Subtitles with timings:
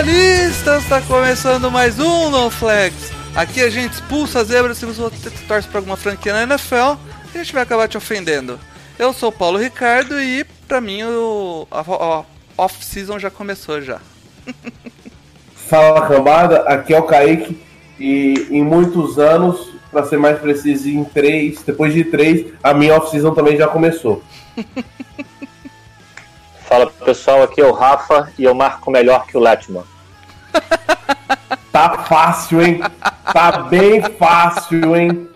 [0.00, 0.88] Especialistas!
[0.88, 3.12] Tá começando mais um No Flags.
[3.34, 6.96] Aqui a gente expulsa as zebras se você torce pra alguma franquia na NFL,
[7.34, 8.58] a gente vai acabar te ofendendo.
[8.98, 12.24] Eu sou o Paulo Ricardo e pra mim o a, a
[12.56, 14.00] off-season já começou já.
[15.68, 17.60] Fala cambada, aqui é o Kaique
[17.98, 22.96] e em muitos anos, para ser mais preciso, em três, depois de três, a minha
[22.96, 24.22] off-season também já começou.
[26.70, 29.82] Fala pessoal, aqui é o Rafa e eu marco melhor que o Letman.
[31.72, 32.80] Tá fácil, hein?
[33.32, 35.28] Tá bem fácil, hein?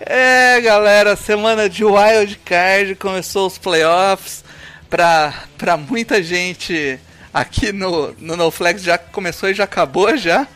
[0.00, 4.44] É, galera, semana de Wild Card, começou os playoffs.
[4.88, 6.98] Pra, pra muita gente
[7.32, 10.46] aqui no, no No Flex já começou e já acabou já.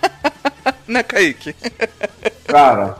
[0.92, 1.54] né, Kaique?
[2.46, 2.96] Cara,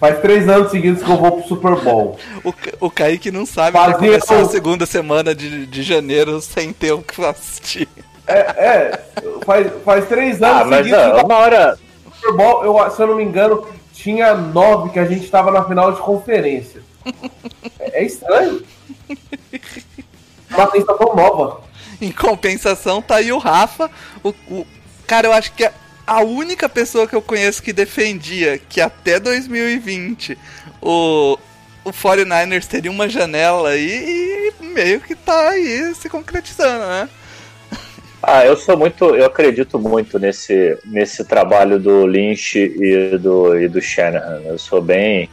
[0.00, 2.18] faz três anos seguidos que eu vou pro Super Bowl.
[2.42, 2.52] O,
[2.86, 6.40] o Kaique não sabe que vai Fazia começar a o- segunda semana de, de janeiro
[6.40, 7.88] sem ter o que assistir.
[8.26, 9.04] É, é
[9.44, 11.78] faz, faz três anos Ah, mas seguidos que ó, eu uma hora.
[12.02, 15.30] vou pro Super Bowl, eu, se eu não me engano, tinha nove que a gente
[15.30, 16.82] tava na final de conferência.
[17.78, 18.62] É, é estranho.
[20.50, 21.60] Uma sensação nova.
[22.00, 23.90] Em compensação, tá aí o Rafa.
[24.22, 24.66] O, o-
[25.06, 25.70] cara, eu acho que
[26.06, 30.38] a, única pessoa que eu conheço que defendia que até 2020
[30.80, 31.38] o,
[31.84, 37.08] o 49ers teria uma janela aí e meio que tá aí se concretizando, né?
[38.26, 39.14] Ah, eu sou muito.
[39.14, 44.40] Eu acredito muito nesse, nesse trabalho do Lynch e do, e do Shanahan.
[44.46, 45.28] Eu sou bem.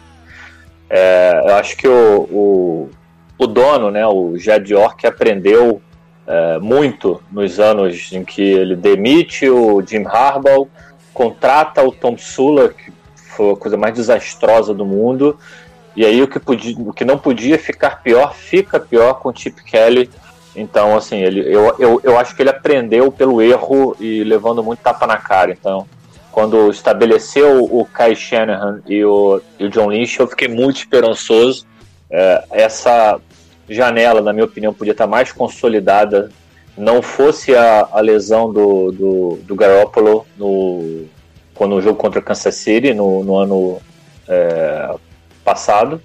[0.89, 2.89] é, eu acho que o, o,
[3.37, 5.81] o dono, né, o Jed York, aprendeu
[6.27, 10.67] é, muito nos anos em que ele demite o Jim Harbaugh,
[11.13, 15.37] contrata o Tom Sula, que foi a coisa mais desastrosa do mundo.
[15.95, 19.35] E aí o que, podia, o que não podia ficar pior, fica pior com o
[19.35, 20.09] Chip Kelly.
[20.55, 24.79] Então, assim, ele, eu, eu, eu acho que ele aprendeu pelo erro e levando muito
[24.79, 25.51] tapa na cara.
[25.51, 25.87] Então,
[26.31, 31.65] quando estabeleceu o Kai Shanahan e o, e o John Lynch, eu fiquei muito esperançoso.
[32.09, 33.19] É, essa
[33.73, 36.29] janela, na minha opinião, podia estar mais consolidada.
[36.77, 41.05] Não fosse a, a lesão do, do, do Garoppolo no,
[41.53, 43.81] quando o jogo contra o Kansas City no, no ano
[44.27, 44.93] é,
[45.43, 46.01] passado.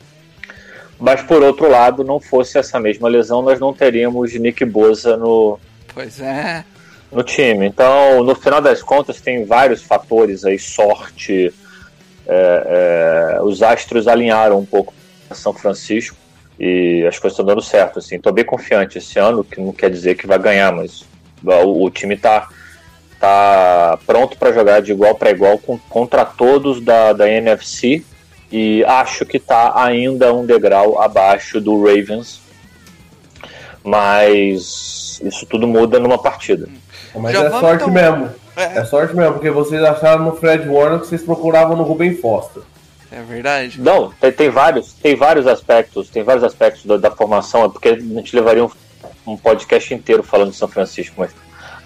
[0.99, 5.59] Mas por outro lado, não fosse essa mesma lesão, nós não teríamos Nick Boza no,
[5.93, 6.65] Pois é.
[7.12, 7.66] no time.
[7.66, 11.53] Então, no final das contas, tem vários fatores aí, sorte.
[12.26, 14.94] é, é, os astros alinharam um pouco
[15.32, 16.16] São Francisco
[16.59, 17.99] e as coisas estão dando certo.
[17.99, 21.05] Assim, estou bem confiante esse ano, que não quer dizer que vai ganhar, mas
[21.44, 22.49] o, o time está
[23.21, 28.05] tá pronto para jogar de igual para igual com, contra todos da, da NFC
[28.50, 32.41] e acho que está ainda um degrau abaixo do Ravens,
[33.83, 36.69] mas isso tudo muda numa partida.
[37.15, 37.91] Mas Já é sorte então.
[37.91, 38.31] mesmo.
[38.56, 38.78] É.
[38.78, 42.62] É sorte mesmo, porque vocês acharam no Fred Warner que vocês procuravam no Ruben Foster.
[43.11, 43.81] É verdade.
[43.81, 47.89] Não, tem, tem vários, tem vários aspectos, tem vários aspectos da, da formação, é porque
[47.89, 48.71] a gente levaria um,
[49.27, 51.31] um podcast inteiro falando de São Francisco, mas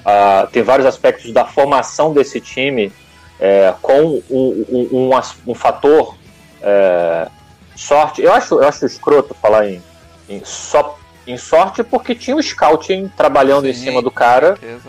[0.05, 2.93] ah, tem vários aspectos da formação desse time
[3.39, 5.11] é, com um, um,
[5.47, 6.17] um fator
[6.63, 7.29] é,
[7.77, 8.23] sorte.
[8.23, 9.83] Eu acho, eu acho escroto falar em,
[10.29, 13.85] em só em sorte porque tinha o scouting trabalhando em Sim.
[13.85, 14.89] cima do cara Certeza.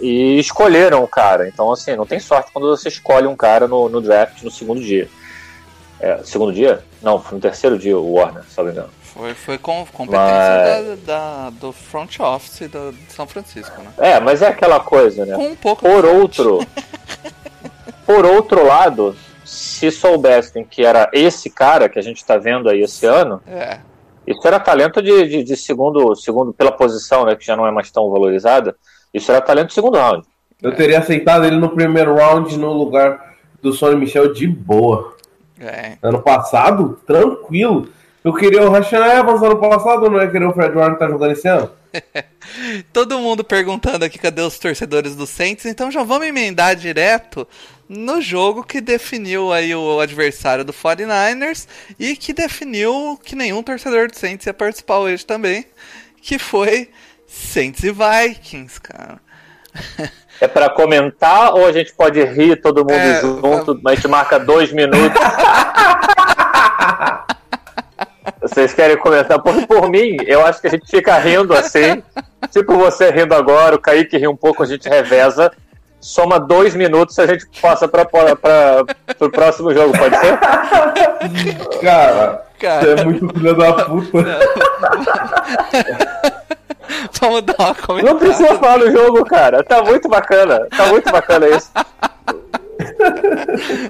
[0.00, 1.48] É, e escolheram o cara.
[1.48, 4.80] Então, assim, não tem sorte quando você escolhe um cara no, no draft no segundo
[4.80, 5.08] dia.
[6.00, 6.84] É, segundo dia?
[7.02, 8.90] Não, foi no terceiro dia o Warner, se não me engano.
[9.02, 13.90] Foi, foi com competência Mas- da, da- do front office do, de São Francisco, né?
[13.98, 15.34] É, mas é aquela coisa, né?
[15.34, 16.60] Com um pouco Por outro,
[18.06, 22.80] por outro lado, se soubessem que era esse cara que a gente está vendo aí
[22.82, 23.80] esse ano, É.
[24.26, 27.70] isso era talento de, de, de segundo, segundo, pela posição, né, que já não é
[27.72, 28.76] mais tão valorizada,
[29.12, 30.26] isso era talento de segundo round.
[30.60, 35.16] Eu teria aceitado ele no primeiro round no lugar do Sonny Michel de boa.
[35.60, 35.96] É.
[36.02, 37.88] Ano passado, tranquilo.
[38.24, 41.08] Eu queria o Rashan Evans ano passado, não ia querer o Fred Warner que tá
[41.08, 41.70] jogando esse ano?
[42.92, 47.46] Todo mundo perguntando aqui cadê os torcedores do Saints, então já vamos emendar direto
[47.88, 51.66] no jogo que definiu aí o adversário do 49ers
[51.98, 55.64] e que definiu que nenhum torcedor do Saints ia participar hoje também,
[56.20, 56.90] que foi
[57.28, 59.20] Saints e Vikings, cara.
[60.40, 64.08] É pra comentar ou a gente pode rir todo mundo É, junto, mas a gente
[64.08, 65.20] marca dois minutos?
[68.40, 69.38] Vocês querem comentar?
[69.40, 72.02] Por, por mim, eu acho que a gente fica rindo assim.
[72.50, 75.52] Tipo você rindo agora, o Kaique ri um pouco, a gente reveza.
[76.00, 78.06] Soma dois minutos e a gente passa para
[79.20, 80.38] o próximo jogo, pode ser?
[81.82, 82.80] Cara, Cara.
[82.80, 84.38] você é muito filho da puta.
[87.20, 88.18] Vamos dar uma Não comentada.
[88.18, 89.62] precisa falar do jogo, cara.
[89.64, 90.66] Tá muito bacana.
[90.76, 91.70] Tá muito bacana isso.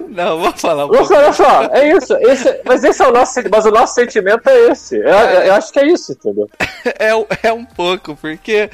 [0.08, 1.14] Não, vou falar um Nossa, pouco.
[1.14, 2.14] olha só, é isso.
[2.16, 4.96] Esse, mas esse é o nosso, mas o nosso sentimento é esse.
[4.96, 6.48] Eu, eu- eu acho que é isso, entendeu?
[6.98, 8.70] É, é um pouco, porque.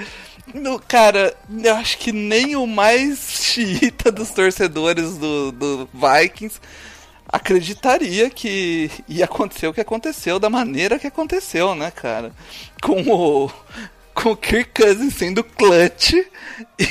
[0.52, 1.34] No, cara,
[1.64, 6.60] eu acho que nem o mais xiita dos torcedores do, do Vikings
[7.32, 12.30] acreditaria que ia acontecer o que aconteceu da maneira que aconteceu, né, cara?
[12.82, 13.50] Com o.
[14.14, 16.12] Com o Kirk Cousins sendo clutch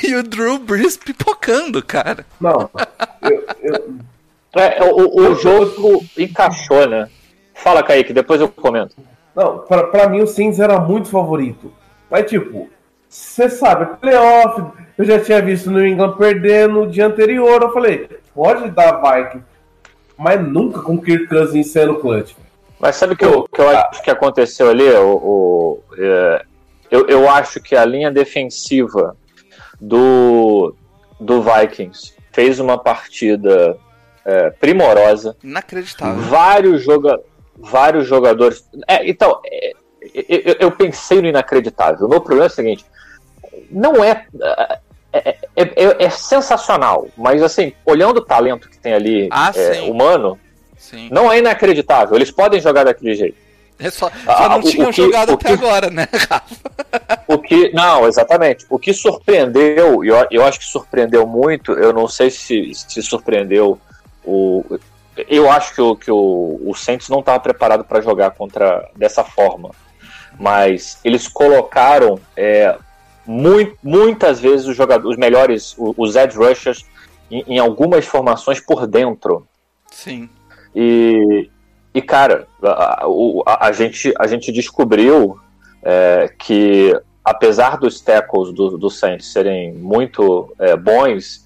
[0.04, 2.24] e o Drew Brees pipocando, cara.
[2.40, 2.68] Não,
[3.22, 3.94] eu, eu,
[4.56, 7.08] É, o, o jogo encaixou, né?
[7.54, 8.94] Fala, Kaique, depois eu comento.
[9.34, 11.72] Não, pra, pra mim o Saints era muito favorito.
[12.10, 12.68] Mas, tipo,
[13.08, 14.62] você sabe, playoff,
[14.98, 17.62] eu já tinha visto o New England perder no dia anterior.
[17.62, 19.42] Eu falei, pode dar Viking,
[20.18, 22.34] mas nunca com o Kirk Cousins sendo clutch.
[22.78, 24.88] Mas sabe o que, eu- que eu acho que aconteceu ali?
[24.90, 26.44] O, o- é,
[26.94, 29.16] eu, eu acho que a linha defensiva
[29.80, 30.74] do,
[31.18, 33.76] do Vikings fez uma partida
[34.24, 35.36] é, primorosa.
[35.42, 36.22] Inacreditável.
[36.22, 37.18] Vários, joga,
[37.56, 38.64] vários jogadores.
[38.86, 39.72] É, então, é,
[40.14, 42.06] eu, eu pensei no inacreditável.
[42.06, 42.84] O meu problema é o seguinte:
[43.68, 44.26] não é.
[45.12, 49.52] É, é- é- é sensacional, mas assim, olhando o talento que tem ali Ah,
[49.88, 50.36] humano,
[50.76, 51.08] Sim.
[51.12, 52.16] não é inacreditável.
[52.16, 53.43] Eles podem jogar daquele jeito.
[53.78, 56.56] É só, só Ah, não o- tinham que- jogado até que- agora, né, Rafa?
[57.26, 57.72] O que.
[57.72, 58.64] Não, exatamente.
[58.70, 63.02] O que surpreendeu, e eu, eu acho que surpreendeu muito, eu não sei se, se
[63.02, 63.78] surpreendeu
[64.24, 64.64] o.
[65.28, 69.22] Eu acho que o, que o, o Saints não estava preparado para jogar contra dessa
[69.24, 69.70] forma.
[70.38, 72.76] Mas eles colocaram é,
[73.26, 76.84] mui- muitas vezes os jogadores, os melhores, os edge rushers,
[77.30, 79.46] em, em algumas formações por dentro.
[79.90, 80.28] Sim.
[80.74, 81.48] E,
[81.94, 83.04] e cara, a,
[83.46, 85.38] a- a gente, a gente descobriu
[85.82, 86.92] é, que,
[87.24, 91.44] apesar dos tackles do, do Saints serem muito é, bons,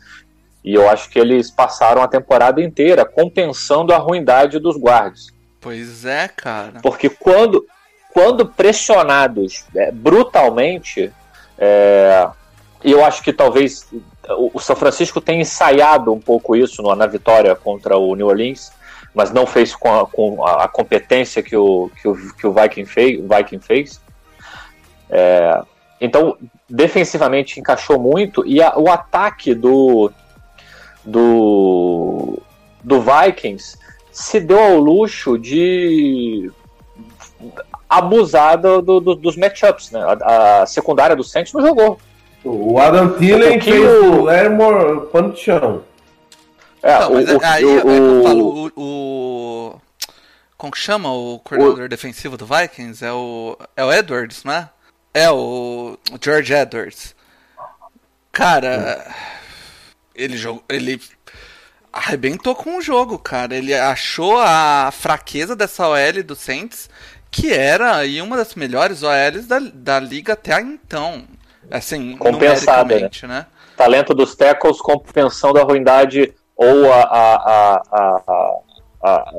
[0.65, 5.29] e eu acho que eles passaram a temporada inteira compensando a ruindade dos guards.
[5.61, 6.81] Pois é, cara.
[6.83, 7.65] Porque quando,
[8.13, 11.13] quando pressionados é, brutalmente,
[11.59, 12.29] é,
[12.85, 13.89] eu acho que talvez
[14.31, 18.27] o, o São Francisco tenha ensaiado um pouco isso no- na vitória contra o New
[18.29, 18.71] Orleans,
[19.19, 22.85] mas não fez com a, com a- competência que o, que o, que o Viking,
[22.85, 24.01] fez, Viking fez.
[25.11, 25.61] É,
[26.01, 26.37] então,
[26.71, 30.09] defensivamente encaixou muito, e a- o ataque do,
[31.05, 32.39] do,
[32.85, 33.77] do Vikings
[34.13, 36.49] se deu ao luxo de
[37.91, 40.01] abusar do- do- do- dos matchups, né?
[40.23, 41.99] A, a secundária do Saints não jogou.
[42.45, 45.83] O Adam Thielen fez o Lermore pano de chão.
[46.83, 48.83] É, Não, mas o- aí o- é eu o- falo, o,
[49.75, 49.81] o-
[50.57, 53.05] Como que chama o coordenador defensivo do Vikings?
[53.05, 53.57] É o.
[53.77, 54.69] É o Edwards, não é?
[55.15, 55.97] É o.
[56.21, 57.15] George Edwards.
[58.33, 59.15] Cara.
[60.15, 60.63] Ele jogou.
[60.69, 61.01] Ele
[61.93, 63.55] arrebentou com o jogo, cara.
[63.55, 66.91] Ele achou a fraqueza dessa OL do Saints,
[67.31, 71.25] que era aí uma das melhores OLs da, da liga até então.
[71.71, 73.47] Assim, Compensada, numericamente, né?
[73.77, 78.61] talento dos tackles compensando a ruindade ou a, a- a-
[79.03, 79.33] a-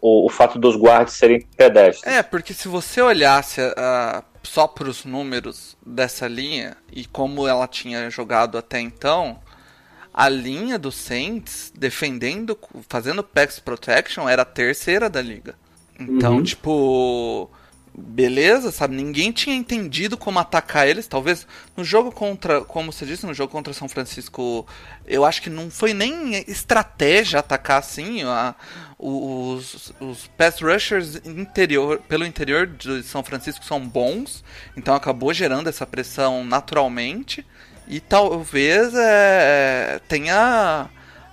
[0.00, 2.10] o, o fato dos guards serem pedestres.
[2.10, 7.66] É, porque se você olhasse ah, só para os números dessa linha e como ela
[7.68, 9.38] tinha jogado até então,
[10.14, 12.56] a linha do Saints defendendo,
[12.88, 15.54] fazendo pass protection era a terceira da liga.
[15.98, 16.42] Então, Uhum.
[16.42, 17.50] tipo,
[18.00, 18.96] beleza, sabe?
[18.96, 21.06] Ninguém tinha entendido como atacar eles.
[21.06, 24.66] Talvez no jogo contra, como você disse, no jogo contra São Francisco,
[25.06, 28.22] eu acho que não foi nem estratégia atacar assim.
[28.22, 28.54] A,
[28.98, 34.44] os, os pass rushers interior, pelo interior de São Francisco são bons,
[34.76, 37.46] então acabou gerando essa pressão naturalmente.
[37.86, 40.88] E talvez é, tenha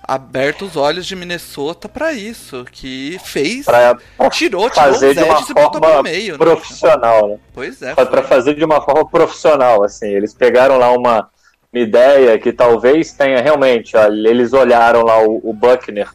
[0.08, 3.94] aberto os olhos de Minnesota pra isso, que fez, Pra,
[4.30, 6.38] tirou, tirou fazer os de uma forma pro meio, né?
[6.38, 7.38] profissional, né?
[7.52, 7.94] Pois é.
[7.94, 8.06] Foi.
[8.06, 10.08] Pra fazer de uma forma profissional, assim.
[10.08, 11.28] Eles pegaram lá uma,
[11.70, 13.94] uma ideia que talvez tenha realmente.
[13.98, 16.08] ó, eles olharam lá o, o Buckner,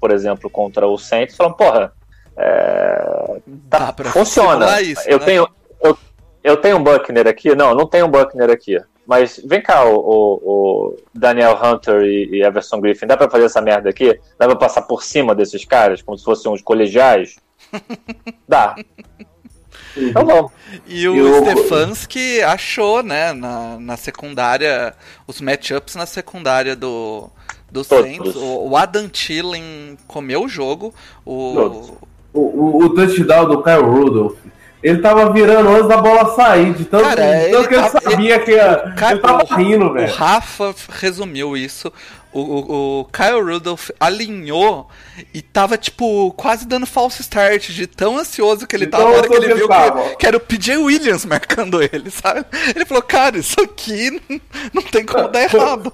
[0.00, 1.92] por exemplo, contra o Saints e falaram, porra,
[2.38, 4.80] é, pra funciona.
[4.80, 5.24] isso, eu, né?
[5.24, 5.48] tenho,
[5.82, 5.98] eu,
[6.44, 7.54] eu tenho um Buckner aqui?
[7.56, 8.78] Não, não tenho um Buckner aqui.
[9.10, 10.40] Mas vem cá, o, o-
[10.92, 14.16] o Daniel Hunter e, e Everson Griffin, dá pra fazer essa merda aqui?
[14.38, 17.34] Dá pra passar por cima desses caras, como se fossem uns colegiais?
[18.48, 18.76] Dá.
[19.96, 20.52] Então vamos.
[20.86, 24.94] E o E o- Stefanski achou, né, na, na secundária,
[25.26, 27.28] os matchups na secundária do,
[27.68, 28.04] do Todos.
[28.06, 28.36] Saints.
[28.36, 30.94] O, o Adam Thielen comeu o jogo.
[31.26, 31.92] O, Todos.
[32.32, 34.38] O, o, o touchdown do Kyle Rudolph.
[34.82, 37.82] Ele tava virando antes da bola sair, de tanto, Cara, de tanto ele que ele
[37.82, 40.12] tava- sabia que ia, ele tava o- rindo, O velho.
[40.14, 41.92] Rafa resumiu isso.
[42.32, 44.88] O, o, o Kyle Rudolph alinhou
[45.34, 49.10] e tava, tipo, quase dando false start de tão ansioso que ele De tava na
[49.10, 52.44] hora que ele viu que ele que, era o PJ Williams marcando ele, sabe?
[52.74, 54.40] Ele falou, cara, isso aqui não,
[54.74, 55.92] não tem como dar errado.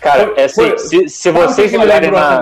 [0.00, 2.40] Cara, é assim, Foi- se, se vocês o olharem na,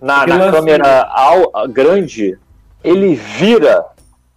[0.00, 2.38] na, na lance- câmera ao, grande,
[2.84, 3.84] ele vira,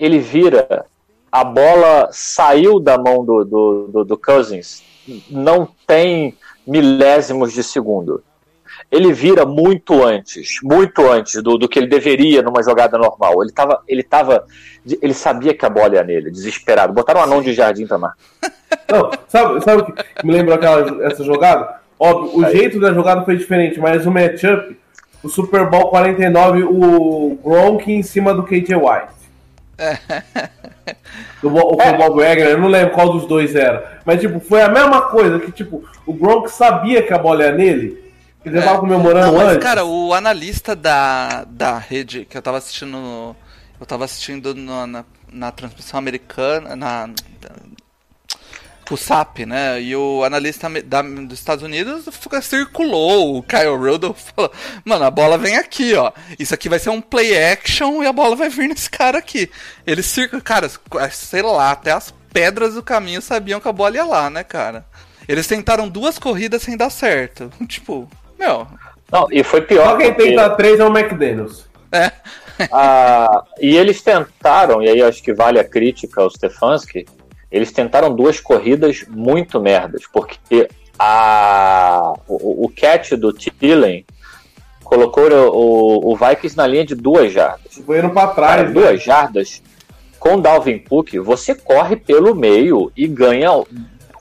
[0.03, 0.85] ele vira,
[1.31, 4.83] a bola saiu da mão do, do, do, do Cousins,
[5.29, 6.35] não tem
[6.67, 8.21] milésimos de segundo.
[8.91, 13.41] Ele vira muito antes, muito antes do, do que ele deveria numa jogada normal.
[13.41, 14.45] Ele tava, ele tava,
[15.01, 16.91] ele sabia que a bola ia nele, desesperado.
[16.91, 17.97] Botaram um anão de jardim pra.
[17.97, 18.13] Não,
[19.29, 21.79] sabe, sabe o que me lembrou aquela, essa jogada?
[21.97, 24.77] Óbvio, o jeito da jogada foi diferente, mas o matchup,
[25.23, 29.22] o Super Bowl 49, o Gronk em cima do KJ White.
[31.41, 31.91] Do, Bo- É.
[31.91, 34.01] o Bob Wagner, eu não lembro qual dos dois era.
[34.05, 37.51] Mas, tipo, foi a mesma coisa, que, tipo, o Gronk sabia que a bola ia
[37.51, 38.03] nele,
[38.45, 39.63] ele já tava comemorando Não, mas, antes.
[39.63, 43.35] cara, o analista da, da rede que eu tava assistindo.
[43.79, 46.75] Eu tava assistindo no- na, na transmissão americana.
[46.75, 47.09] Na,
[48.91, 49.81] o SAP, né?
[49.81, 54.51] E o analista da, dos Estados Unidos fica- circulou o Kyle Rudolph falou:
[54.83, 56.11] Mano, a bola vem aqui, ó.
[56.37, 59.49] Isso aqui vai ser um play action e a bola vai vir nesse cara aqui.
[59.85, 60.69] Ele circula, cara,
[61.11, 64.85] sei lá, até as pedras do caminho sabiam que a bola ia lá, né, cara?
[65.27, 67.51] Eles tentaram duas corridas sem dar certo.
[67.67, 68.67] Tipo, meu,
[69.11, 69.91] Não, e foi pior.
[69.91, 71.65] Só quem porque- tenta três é o McDaniels.
[71.91, 72.11] é.
[72.71, 77.03] Ah, e eles tentaram, e aí acho que vale a crítica ao Stefanski,
[77.53, 80.67] eles tentaram duas corridas muito merdas, porque
[80.97, 84.03] a, o, o catch do Thielen
[84.83, 87.75] colocou o, o Vikings na linha de duas jardas.
[87.85, 88.67] Foi indo pra Cara, trás.
[88.67, 88.73] né?
[88.73, 89.61] duas jardas,
[90.19, 93.51] com Dalvin Cook, você corre pelo meio e ganha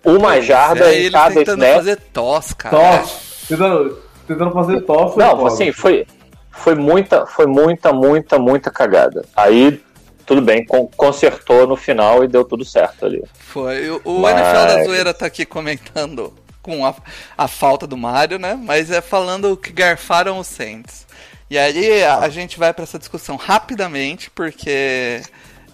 [0.04, 1.76] uma jarda é em ele cada tentando snap.
[1.76, 2.76] fazer tos, cara.
[2.76, 3.46] Tosse.
[3.48, 3.98] Tentando,
[4.28, 5.14] tentando fazer tosse.
[5.14, 6.06] foi Não, assim, foi,
[6.50, 9.24] foi muita, foi muita, muita, muita cagada.
[9.34, 9.80] Aí,
[10.26, 13.22] tudo bem, con- consertou no final e deu tudo certo ali.
[13.34, 13.90] Foi.
[14.04, 16.94] O, Mas- NFL da Zoeira tá aqui comentando com a,
[17.36, 18.54] a falta do Mario, né?
[18.60, 21.06] Mas é falando que garfaram os Saints.
[21.50, 25.20] E aí a, a gente vai pra essa discussão rapidamente, porque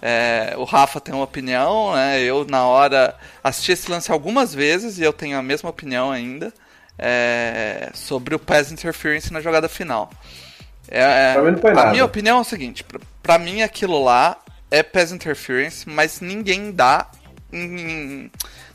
[0.01, 2.19] é, o Rafa tem uma opinião, né?
[2.21, 6.51] Eu, na hora, assisti esse lance algumas vezes e eu tenho a mesma opinião ainda
[6.97, 10.09] é, sobre o pass interference na jogada final.
[10.87, 12.83] É, Pra mim não foi a minha opinião é o seguinte:
[13.23, 14.37] pra, pra mim aquilo lá
[14.71, 17.07] é pass interference, mas ninguém dá
[17.51, 18.29] em-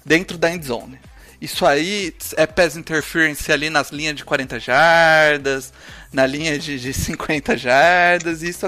[0.05, 0.99] dentro da end zone.
[1.41, 5.73] Isso aí é pass interference ali nas linhas de 40 jardas,
[6.13, 8.67] na linha de, de 50 jardas, isso.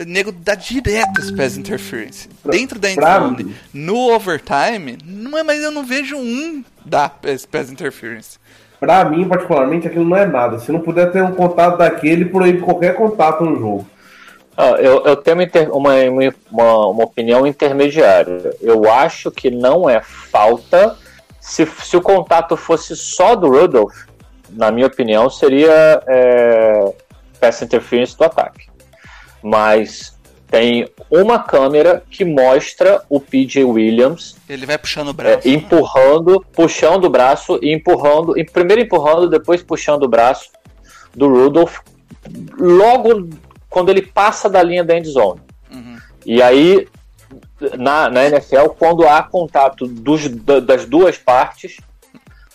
[0.00, 2.28] O nego dá direto esse pass interference.
[2.44, 6.64] Dentro da end pra zone, mim- no overtime, não é, mas eu não vejo um
[6.84, 8.38] dar esse pass interference.
[8.80, 10.58] Pra mim, particularmente, aquilo não é nada.
[10.60, 13.88] Se não puder ter um contato daquele, proíbe qualquer contato no jogo.
[14.60, 15.94] Ah, eu, eu tenho uma, inter- uma,
[16.50, 18.56] uma, uma opinião intermediária.
[18.60, 20.96] Eu acho que não é falta.
[21.40, 23.94] Se, se o contato fosse só do Rudolph,
[24.50, 26.92] na minha opinião, seria é,
[27.40, 28.66] pass interference do ataque.
[29.40, 30.18] Mas
[30.50, 35.48] tem uma câmera que mostra o PJ Williams Ele vai puxando o é, braço.
[35.48, 40.50] empurrando, puxando o braço e empurrando, e primeiro empurrando, depois puxando o braço
[41.14, 41.78] do Rudolph,
[42.58, 43.28] logo
[43.68, 45.40] quando ele passa da linha da end zone.
[45.70, 45.98] Uhum.
[46.24, 46.86] E aí,
[47.76, 51.76] na, na NFL, quando há contato dos, da- das duas partes,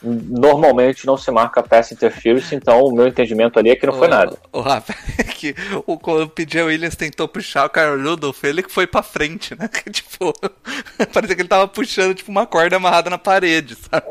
[0.05, 4.07] normalmente não se marca pass interference, então o meu entendimento ali é que não foi
[4.07, 4.37] Ô, nada.
[4.51, 5.55] O Rafa, é que
[5.85, 9.55] o, quando o PJ Williams tentou puxar o Carl Rudolph, ele que foi pra frente,
[9.57, 9.69] né?
[9.91, 10.33] Tipo,
[11.13, 14.07] parecia que ele tava puxando tipo uma corda amarrada na parede, sabe?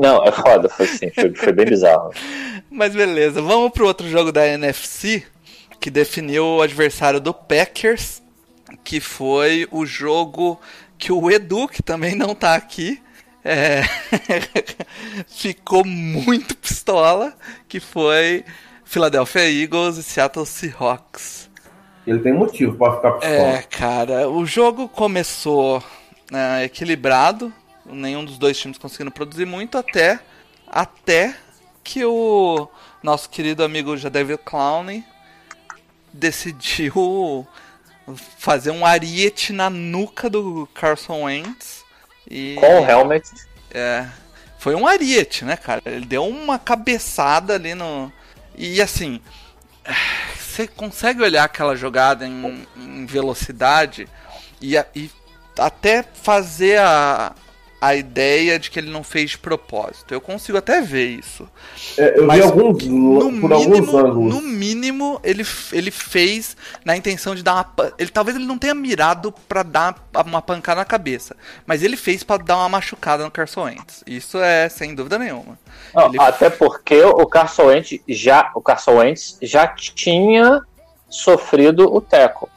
[0.00, 2.10] Não, é foda, foi sim, foi, foi bem bizarro.
[2.70, 5.24] Mas beleza, vamos pro outro jogo da NFC,
[5.84, 8.22] que definiu o adversário do Packers,
[8.82, 10.58] que foi o jogo
[10.96, 13.02] que o Edu, que também não tá aqui,
[13.44, 13.82] é,
[15.28, 17.34] ficou muito pistola,
[17.68, 18.46] que foi
[18.82, 21.50] Philadelphia Eagles e Seattle Seahawks.
[22.06, 23.34] Ele tem motivo pra ficar pistola.
[23.34, 25.84] É, cara, o jogo começou
[26.30, 27.52] né, equilibrado,
[27.84, 30.18] nenhum dos dois times conseguindo produzir muito, até,
[30.66, 31.36] até
[31.82, 32.70] que o
[33.02, 35.04] nosso querido amigo Jadavion Clowney
[36.14, 37.46] decidiu
[38.38, 41.84] fazer um ariete na nuca do Carson Wentz.
[42.30, 43.28] E, Com o helmet,
[43.72, 44.06] é,
[44.58, 45.82] foi um ariete, né, cara?
[45.84, 48.10] Ele deu uma cabeçada ali no.
[48.56, 49.20] E assim,
[50.38, 54.08] você consegue olhar aquela jogada em, em velocidade
[54.62, 55.10] e, e
[55.58, 57.34] até fazer a,
[57.86, 60.14] a ideia de que ele não fez de propósito.
[60.14, 61.48] Eu consigo até ver isso.
[61.98, 64.34] É, eu Mas vi alguns No por alguns mínimo, ângulos.
[64.34, 67.92] no mínimo ele, ele fez na intenção de dar uma.
[67.98, 69.94] Ele, talvez ele não tenha mirado pra dar
[70.26, 71.36] uma pancada na cabeça,
[71.66, 74.02] mas ele fez pra dar uma machucada no Carson Wentz.
[74.06, 75.58] Isso é sem dúvida nenhuma.
[75.94, 80.62] Não, Ele- Até porque o Carson Wentz já, o Carson Wentz já tinha
[81.08, 82.48] sofrido o teco.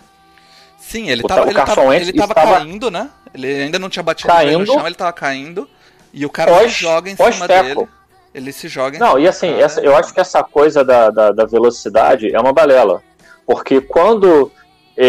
[0.79, 1.53] Sim, ele ele tava, ele
[2.13, 3.09] tava estava- caindo, né?
[3.37, 4.65] Ele ainda não tinha batido o pé no Caindo.
[4.73, 5.69] chão, ele tava caindo.
[6.13, 7.75] E o cara Pós- se joga em cima pós-teco.
[7.81, 7.87] dele.
[8.33, 11.09] Ele se joga em Não, cima e assim, essa- eu acho que essa coisa da,
[11.09, 13.01] da, da velocidade é uma balela.
[13.45, 14.51] Porque quando
[14.95, 15.07] é,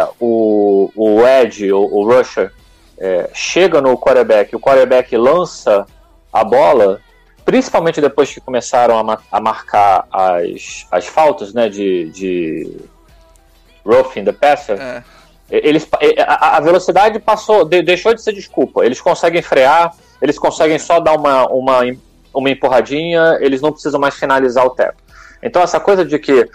[0.00, 2.52] é, o, o Ed, o, o Rusher,
[2.98, 5.86] é, chega no quarterback, o quarterback lança
[6.32, 7.00] a bola,
[7.44, 12.76] principalmente depois que começaram a, ma- a marcar as, as faltas né, de, de
[13.84, 15.02] roughing the passer, É.
[15.50, 15.86] eles,
[16.26, 18.84] a, velocidade passou, de- deixou de ser desculpa.
[18.84, 21.80] Eles conseguem frear, eles conseguem só dar uma, uma,
[22.34, 24.96] uma empurradinha, eles não precisam mais finalizar o teco.
[25.42, 26.48] Então essa coisa de que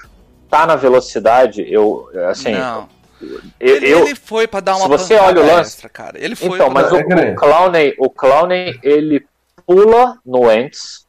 [0.49, 2.89] tá na velocidade, eu assim, não.
[3.21, 6.17] eu, Ele, eu- ele foi pra dar uma se você olha o lance- extra, cara.
[6.19, 9.25] Ele foi então, pra mas dar- o, o Clowney, o Clowney, ele
[9.65, 11.05] pula no Wentz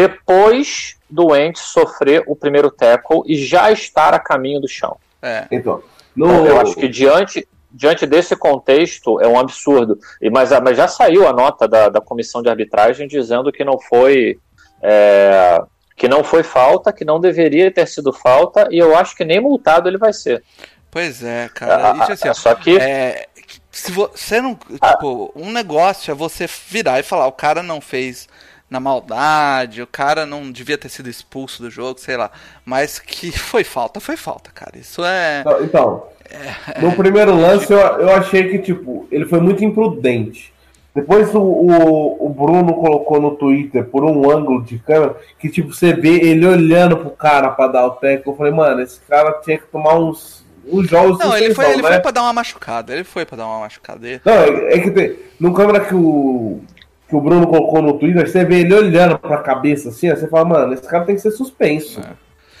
[0.00, 4.96] depois do Wentz sofrer o primeiro tackle e já estar a caminho do chão.
[5.22, 5.46] É.
[5.50, 5.82] Então,
[6.16, 9.98] no, eu acho que diante, diante desse contexto é um absurdo.
[10.20, 13.64] E, mas, ah, mas já saiu a nota da, da comissão de arbitragem dizendo que
[13.64, 14.38] não foi.
[14.82, 15.60] é,
[15.96, 19.40] que não foi falta, que não deveria ter sido falta, e eu acho que nem
[19.40, 20.44] multado ele vai ser.
[20.90, 21.92] Pois é, cara.
[21.92, 23.26] Ah, E, assim, só que É,
[23.70, 24.54] se você não.
[24.54, 28.28] Tipo, um negócio é você virar e falar, o cara não fez
[28.68, 32.30] na maldade, o cara não devia ter sido expulso do jogo, sei lá.
[32.64, 34.76] Mas que foi falta, foi falta, cara.
[34.78, 35.40] Isso é.
[35.40, 40.52] Então, Então, É, no primeiro lance eu, eu achei que, tipo, ele foi muito imprudente.
[40.92, 45.72] Depois o, o, o Bruno colocou no Twitter por um ângulo de câmera que, tipo,
[45.72, 48.30] você vê ele olhando pro cara pra dar o teco.
[48.30, 51.82] Eu falei, mano, esse cara tinha que tomar uns, uns jogos Não, ele foi, ele
[51.82, 51.88] né?
[51.90, 52.92] foi pra dar uma machucada.
[52.94, 54.08] Ele foi pra dar uma machucada.
[54.08, 56.62] Ele- Não, é, é que tem, no câmera que o,
[57.08, 60.44] que o Bruno colocou no Twitter, você vê ele olhando pra cabeça assim, você fala,
[60.44, 62.00] mano, esse cara tem que ser suspenso.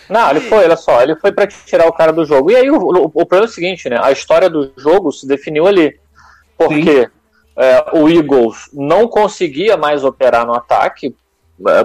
[0.08, 2.50] Não, ele foi, olha só, ele foi pra tirar o cara do jogo.
[2.50, 3.98] E aí o, o, o problema é o seguinte, né?
[4.00, 5.98] A história do jogo se definiu ali.
[6.56, 7.10] Porque
[7.56, 11.12] é, o Eagles não conseguia mais operar no ataque, é,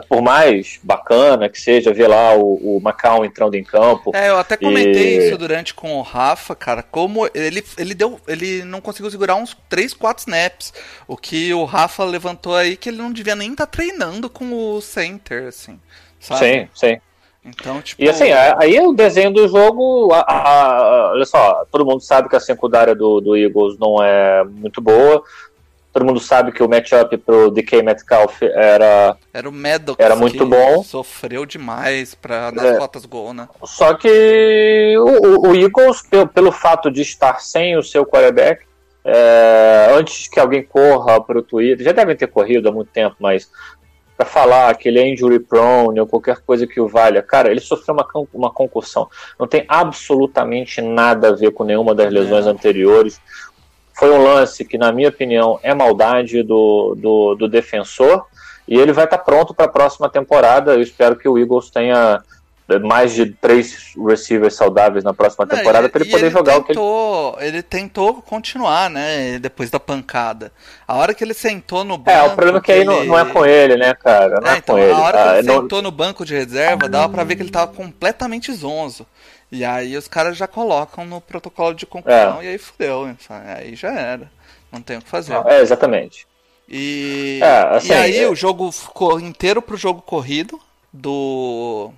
[0.10, 4.12] por mais bacana que seja ver lá o, o Macau entrando em campo.
[4.14, 8.20] É, eu até comentei E- isso durante com o Rafa, cara, como ele, ele deu.
[8.28, 10.74] Ele não conseguiu segurar uns 3, 4 snaps.
[11.08, 14.82] O que o Rafa levantou aí que ele não devia nem estar treinando com o
[14.82, 15.80] center, assim.
[16.20, 16.40] Sabe?
[16.40, 17.02] Sim, sim.
[17.44, 18.04] Então, tipo.
[18.04, 22.30] E assim, aí o desenho do jogo, a- a- a- olha só, todo mundo sabe
[22.30, 25.24] que a secundária do, do Eagles não é muito boa.
[25.94, 29.18] Todo mundo sabe que o matchup pro DK Metcalf era.
[29.34, 30.82] Era o Maddox Era muito bom.
[30.84, 32.78] sofreu demais pra, nas É.
[32.78, 33.50] fotas gol, né?
[33.66, 35.04] Só que o,
[35.48, 38.64] o- o Eagles, pelo, pelo fato de estar sem o seu quarterback,
[39.04, 43.50] é, antes que alguém corra pro Twitter, já devem ter corrido há muito tempo, mas
[44.16, 47.60] para falar que ele é injury prone ou qualquer coisa que o valha, cara, ele
[47.60, 49.10] sofreu uma, uma concussão.
[49.40, 52.52] Não tem absolutamente nada a ver com nenhuma das lesões Não.
[52.54, 53.20] anteriores.
[54.02, 58.26] Foi um lance que, na minha opinião, é maldade do, do, do defensor.
[58.68, 60.74] E ele vai estar pronto para a próxima temporada.
[60.74, 62.20] Eu espero que o Eagles tenha
[62.84, 66.80] mais de três receivers saudáveis na próxima temporada para ele poder jogar o que ele.
[66.80, 69.38] tentou, ele tentou continuar, né?
[69.38, 70.52] Depois da pancada.
[70.88, 72.18] A hora que ele sentou no banco.
[72.18, 74.40] É, o problema é que aí não, ele- não é com ele, né, cara?
[74.42, 74.94] Não é, É, então, com ele.
[74.94, 77.44] a hora que Ah, ele não- sentou no banco de reserva, dava pra ver que
[77.44, 79.06] ele tava completamente zonzo.
[79.52, 82.46] E aí os caras já colocam no protocolo de conclusão É.
[82.46, 83.10] e aí fudeu.
[83.10, 84.32] então, Aí já era.
[84.72, 85.34] Não tem o que fazer.
[85.46, 86.26] É, exatamente.
[86.70, 90.58] E, É, assim, e aí é- o jogo ficou inteiro pro jogo corrido
[90.94, 91.92] do.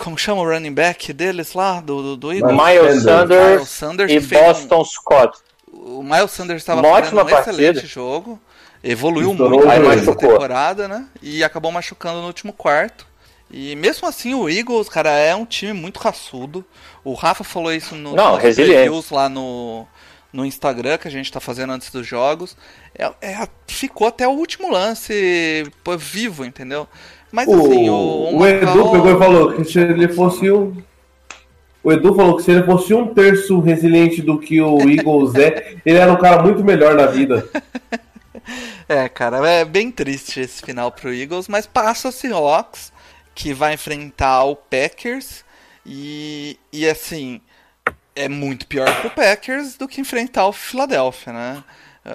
[0.00, 1.80] Como chama o running back deles lá?
[1.80, 2.52] Do, do, do Eagles?
[2.52, 3.50] Miles Sanders.
[3.52, 5.38] Miles Sanders e fez um- Boston Scott.
[5.72, 7.86] O Miles Sanders estava fazendo um excelente partida.
[7.86, 8.40] jogo.
[8.82, 10.16] Evoluiu Estourou muito joelho.
[10.16, 11.06] temporada, né?
[11.22, 13.06] E acabou machucando no último quarto.
[13.50, 16.64] E mesmo assim, o Eagles, cara, é um time muito raçudo.
[17.02, 19.86] O Rafa falou isso no Não, nos previews lá no,
[20.32, 22.56] no Instagram que a gente tá fazendo antes dos jogos.
[22.94, 26.86] É, é- ficou até o último lance pô, vivo, entendeu?
[27.32, 30.50] Mas assim, o, O, o o Edu Macau- pegou e falou que se ele fosse
[30.50, 30.76] um.
[31.82, 35.76] O Edu falou que se ele fosse um terço resiliente do que o Eagles é,
[35.86, 37.48] ele era um cara muito melhor na vida.
[38.88, 42.92] É, cara, é bem triste esse final pro Eagles, mas passa o Seahawks,
[43.38, 45.44] que vai enfrentar o Packers,
[45.86, 47.40] e, e assim,
[48.16, 51.64] é muito pior pro Packers do que enfrentar o Philadelphia, né?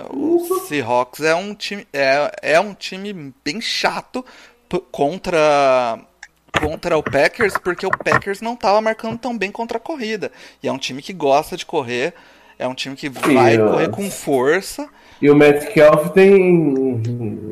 [0.09, 4.25] O Seahawks é um time, é, é um time bem chato
[4.91, 5.97] contra
[6.59, 10.29] contra o Packers, porque o Packers não tava marcando tão bem contra a corrida.
[10.61, 12.13] E é um time que gosta de correr,
[12.59, 14.89] é um time que vai correr com força.
[15.21, 17.01] E o Metcalf tem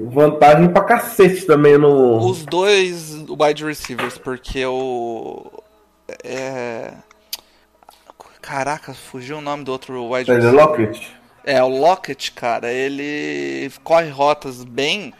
[0.09, 2.17] vantagem pra cacete também no.
[2.17, 5.51] Os dois wide receivers, porque o.
[6.23, 6.91] É.
[8.41, 10.53] Caraca, fugiu o nome do outro wide receiver.
[10.53, 11.21] Lockett.
[11.43, 15.13] É, o Lockett, cara, ele corre rotas bem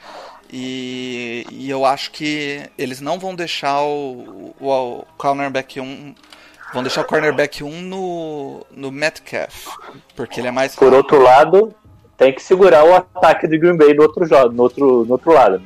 [0.52, 6.16] e, e eu acho que eles não vão deixar o, o, o cornerback 1.
[6.74, 9.68] Vão deixar o cornerback 1 no, no Metcalf,
[10.16, 11.74] porque ele é mais Por outro lado,
[12.22, 15.32] tem que segurar o ataque do Green Bay do outro, jo- no outro, no outro
[15.34, 15.60] lado.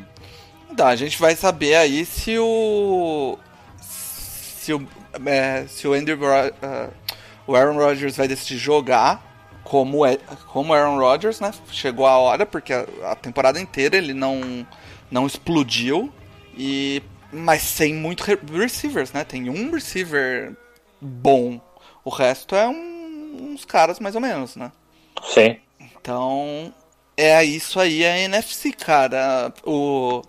[0.78, 3.38] Tá, a gente vai saber aí se o.
[3.82, 4.88] Se o.
[5.26, 6.90] é, se o Andrew Ro- ah,
[7.46, 9.22] o Aaron Rodgers vai decidir jogar
[9.66, 10.18] como, é,
[10.52, 11.52] como Aaron Rodgers, né?
[11.72, 14.66] Chegou a hora, porque a, a temporada inteira ele não,
[15.12, 16.10] não explodiu.
[16.58, 19.26] E, mas sem muito re- receivers, né?
[19.26, 20.54] Tem um receiver
[21.02, 21.60] bom.
[22.04, 24.72] O resto é um- uns caras mais ou menos, né?
[25.22, 25.58] Sim.
[26.06, 26.72] Então,
[27.18, 29.52] é isso aí a NFC, cara.
[29.66, 30.22] O,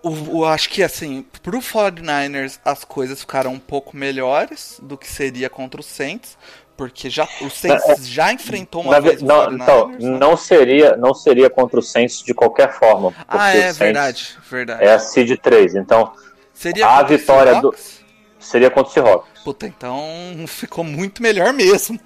[0.00, 5.08] o, o- acho que assim, pro 49ers as coisas ficaram um pouco melhores do que
[5.10, 6.38] seria contra o Saints,
[6.76, 9.62] porque já o Saints já enfrentou uma Na ve- vez não, 49ers.
[9.64, 10.18] então, né?
[10.20, 13.12] não seria, não seria contra o Saints de qualquer forma.
[13.26, 14.84] Ah, é verdade, verdade.
[14.84, 16.12] É a seed 3, então
[16.54, 17.74] seria a contra o vitória do-
[18.38, 19.42] seria contra o Seahawks.
[19.42, 19.98] Puta, então
[20.46, 21.98] ficou muito melhor mesmo.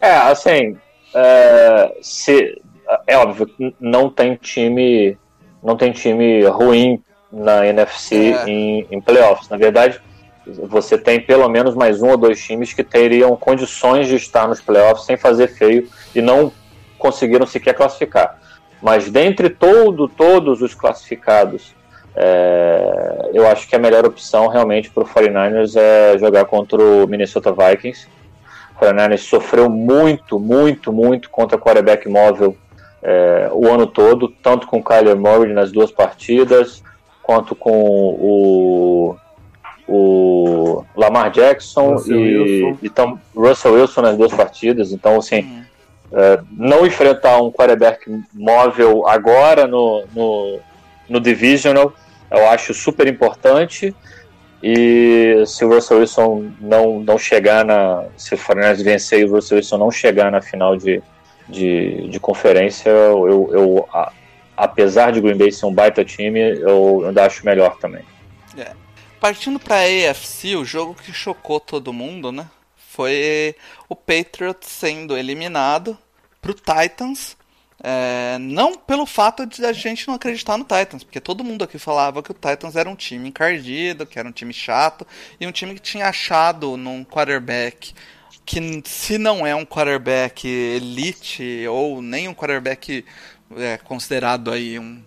[0.00, 0.76] É, assim,
[1.14, 2.60] é, se,
[3.06, 5.16] é óbvio que não tem time,
[5.62, 8.48] não tem time ruim na NFC É.
[8.48, 9.48] em, em playoffs.
[9.48, 10.00] Na verdade,
[10.46, 14.60] você tem pelo menos mais um ou dois times que teriam condições de estar nos
[14.60, 16.52] playoffs sem fazer feio e não
[16.98, 18.38] conseguiram sequer classificar.
[18.80, 21.74] Mas dentre todo, todos os classificados,
[22.16, 27.06] é, eu acho que a melhor opção realmente para o 49ers é jogar contra o
[27.06, 28.08] Minnesota Vikings.
[28.80, 32.56] 49ers sofreu muito, muito, muito contra quarterback móvel
[33.02, 36.82] é, o ano todo, tanto com o Kyler Murray nas duas partidas,
[37.22, 39.16] quanto com o,
[39.88, 42.78] o Lamar Jackson Russell e, Wilson.
[42.82, 44.92] e tam- Russell Wilson nas duas partidas.
[44.92, 45.62] Então, assim,
[46.12, 48.00] é, não enfrentar um quarterback
[48.34, 50.58] móvel agora no, no,
[51.08, 51.92] no Divisional,
[52.30, 53.94] eu acho super importante.
[54.62, 58.06] E se o Russell Wilson não, não chegar na.
[58.16, 61.00] Se o Fernandes vencer e o Russell Wilson não chegar na final de,
[61.48, 64.12] de, de conferência, eu, eu a-
[64.56, 68.02] apesar de Green Bay ser um baita time, eu ainda acho melhor também.
[69.20, 72.46] Partindo pra AFC, o jogo que chocou todo mundo, né?
[72.76, 73.54] Foi
[73.88, 75.98] o Patriots sendo eliminado
[76.40, 77.36] pro Titans.
[77.80, 81.78] É, não pelo fato de a gente não acreditar no Titans, porque todo mundo aqui
[81.78, 85.06] falava que o Titans era um time encardido, que era um time chato,
[85.40, 87.94] e um time que tinha achado num quarterback
[88.48, 93.04] que se não é um quarterback elite ou nem um quarterback
[93.54, 95.02] é, considerado aí um,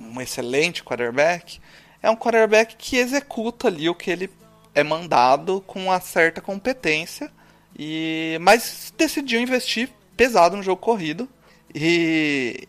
[0.00, 1.60] um excelente quarterback,
[2.00, 4.30] é um quarterback que executa ali o que ele
[4.72, 7.28] é mandado com uma certa competência,
[7.76, 11.28] e mas decidiu investir pesado no jogo corrido.
[11.74, 12.68] E,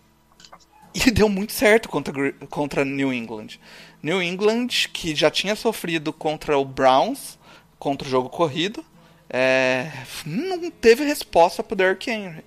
[0.94, 3.60] E deu muito certo contra, contra New England.
[4.02, 7.38] New England, que já tinha sofrido contra o Browns,
[7.78, 8.84] contra o jogo corrido,
[9.30, 9.88] é,
[10.26, 12.44] não teve resposta pro Derrick Henry.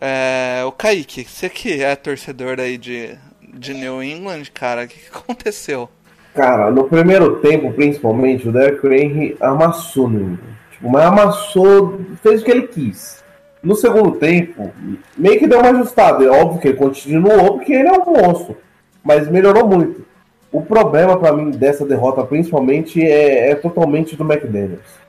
[0.00, 3.16] É, o Kaique, você que é torcedor aí de,
[3.54, 5.88] de New England, cara, o que, que aconteceu?
[6.34, 10.58] Cara, no primeiro tempo, principalmente, o Derrick Henry amassou no England.
[10.72, 13.23] Tipo, mas amassou, fez o que ele quis.
[13.64, 14.70] No segundo tempo,
[15.16, 16.22] meio que deu uma ajustada.
[16.22, 18.56] É óbvio que ele continuou, porque ele é um monstro.
[19.02, 20.04] Mas melhorou muito.
[20.52, 25.02] O problema pra mim dessa derrota, principalmente, é, é totalmente do McDaniels.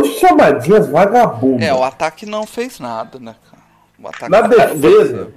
[0.00, 1.66] Os chamadinhas vagabundas.
[1.66, 3.62] É, o ataque não fez nada, né, cara?
[3.98, 5.28] O ataque Na defesa,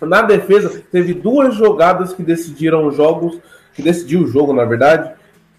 [0.00, 3.38] Na defesa, teve duas jogadas que decidiram jogos,
[3.74, 5.12] que decidiu o jogo, na verdade,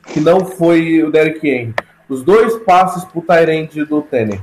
[0.07, 1.75] que não foi o Derrick Henry.
[2.07, 4.39] Os dois passes pro Tyrande do Tanner.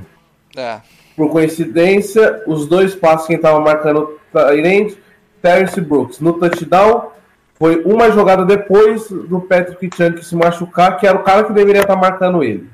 [0.57, 0.81] É,
[1.17, 4.99] Por coincidência, os dois passes quem tava marcando o Tyrande,
[5.41, 6.21] Terrence Brooks.
[6.21, 7.11] No touchdown,
[7.59, 11.81] foi uma jogada depois do Patrick Chung se machucar, que era o cara que deveria
[11.83, 12.69] estar marcando ele.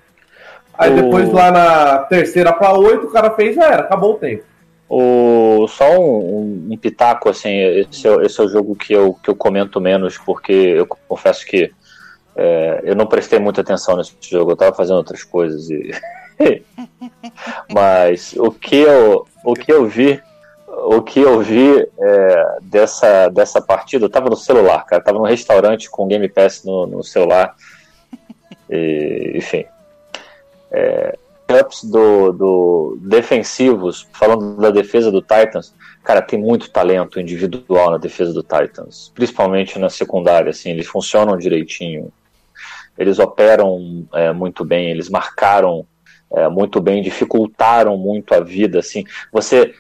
[0.74, 4.18] Aí O- depois lá na terceira para oito, o cara fez, já era, acabou o
[4.18, 4.42] tempo.
[4.88, 9.31] O, só um, um- pitaco, assim, esse é, esse é o jogo que eu, que
[9.31, 11.70] eu comento menos, porque eu confesso que
[12.35, 15.70] é, eu não prestei muita atenção nesse jogo, eu tava fazendo outras coisas.
[15.70, 15.92] E...
[17.73, 20.21] Mas o que, eu, o que eu vi,
[20.66, 25.18] o que eu vi é, dessa, dessa partida, eu tava no celular, cara, eu tava
[25.18, 27.55] no restaurante com Game Pass no, no celular.
[28.71, 29.64] E, enfim.
[30.71, 31.18] É,
[31.85, 38.33] do, do defensivos, falando da defesa do Titans, cara, tem muito talento individual na defesa
[38.33, 42.11] do Titans, principalmente na secundária, assim, eles funcionam direitinho,
[42.97, 45.87] eles operam é, muito bem, eles marcaram
[46.35, 49.75] é, muito bem, dificultaram muito a vida, assim, você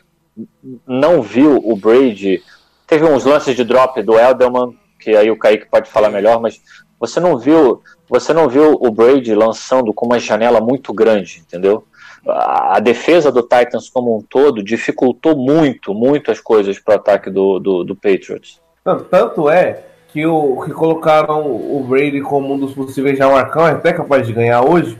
[0.86, 2.42] não viu o Brady,
[2.86, 6.60] teve uns lances de drop do Elderman, que aí o Kaique pode falar melhor, mas
[6.98, 11.84] você não viu você não viu o Brady lançando com uma janela muito grande, entendeu?
[12.28, 17.30] A, defesa do Titans como um todo dificultou muito, muito as coisas para o ataque
[17.30, 18.60] do, do, do Patriots.
[18.84, 23.94] Tanto, é que, o, que colocaram o Brady como um dos possíveis já marcão, até
[23.94, 24.98] capaz de ganhar hoje.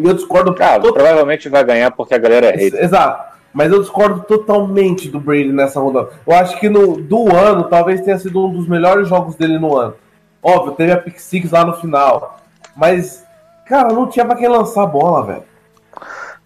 [0.00, 2.82] E eu discordo Cara, to- provavelmente vai ganhar porque a galera é hater.
[2.82, 3.36] Exato.
[3.52, 6.10] Mas eu discordo totalmente do Brady nessa rodada.
[6.26, 9.76] Eu acho que no, do ano, talvez tenha sido um dos melhores jogos dele no
[9.76, 9.94] ano.
[10.42, 12.38] Óbvio, teve a pick six lá no final.
[12.76, 13.24] Mas,
[13.66, 15.42] cara, não tinha pra quem lançar a bola, velho.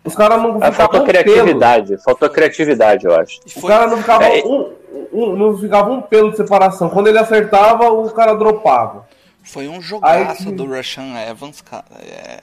[0.04, 1.06] Os caras não Ah, Faltou ficavam pelo.
[1.06, 3.40] criatividade, faltou criatividade, eu acho.
[3.46, 4.72] e O foi, cara não ficava É, um,
[5.12, 6.88] um- não ficava um pelo de separação.
[6.88, 9.06] Quando ele acertava, o cara dropava.
[9.44, 11.84] foi um jogaço Aí- do Rashan Evans, cara.
[12.00, 12.38] É,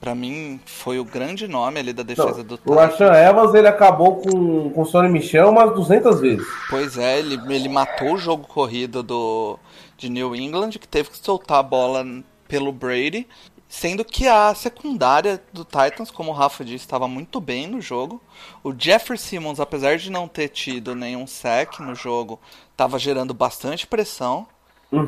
[0.00, 2.76] pra mim, foi o grande nome ali da defesa Não, do o Titans.
[2.76, 6.46] Rashan Evans ele acabou com, com o Sonny Michel umas 200 vezes.
[6.68, 9.58] Pois é, ele, ele matou o jogo corrido do,
[9.96, 12.04] de New England, que teve que soltar a bola
[12.46, 13.26] pelo Brady,
[13.68, 18.22] sendo que a secundária do Titans, como o Rafa disse, estava muito bem no jogo.
[18.62, 23.86] O Jeffrey Simmons, apesar de não ter tido nenhum sec no jogo, estava gerando bastante
[23.86, 24.46] pressão.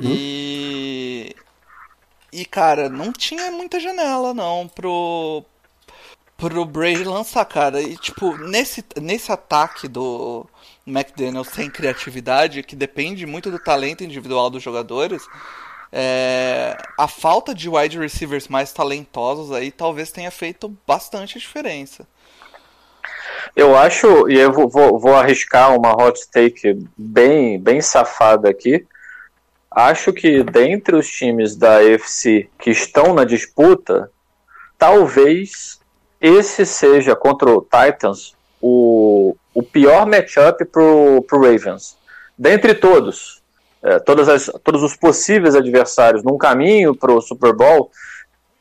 [0.02, 1.34] E.
[2.32, 5.44] E, cara, não tinha muita janela, não, pro.
[6.36, 7.80] Pro Brady lançar, cara.
[7.80, 10.46] E, tipo, nesse, nesse ataque do
[10.86, 15.26] McDaniel sem criatividade, que depende muito do talento individual dos jogadores,
[15.92, 22.06] é, a falta de wide receivers mais talentosos aí talvez tenha feito bastante diferença.
[23.56, 28.86] Eu acho, e eu vou, vou, vou arriscar uma hot take bem, bem safada aqui.
[29.78, 34.10] Acho que dentre os times da AFC que estão na disputa,
[34.76, 35.78] talvez
[36.20, 41.96] esse seja contra o Titans o, o pior matchup pro, pro Ravens.
[42.36, 43.40] Dentre todos,
[43.80, 47.88] é, todas as, todos os possíveis adversários num caminho pro Super Bowl,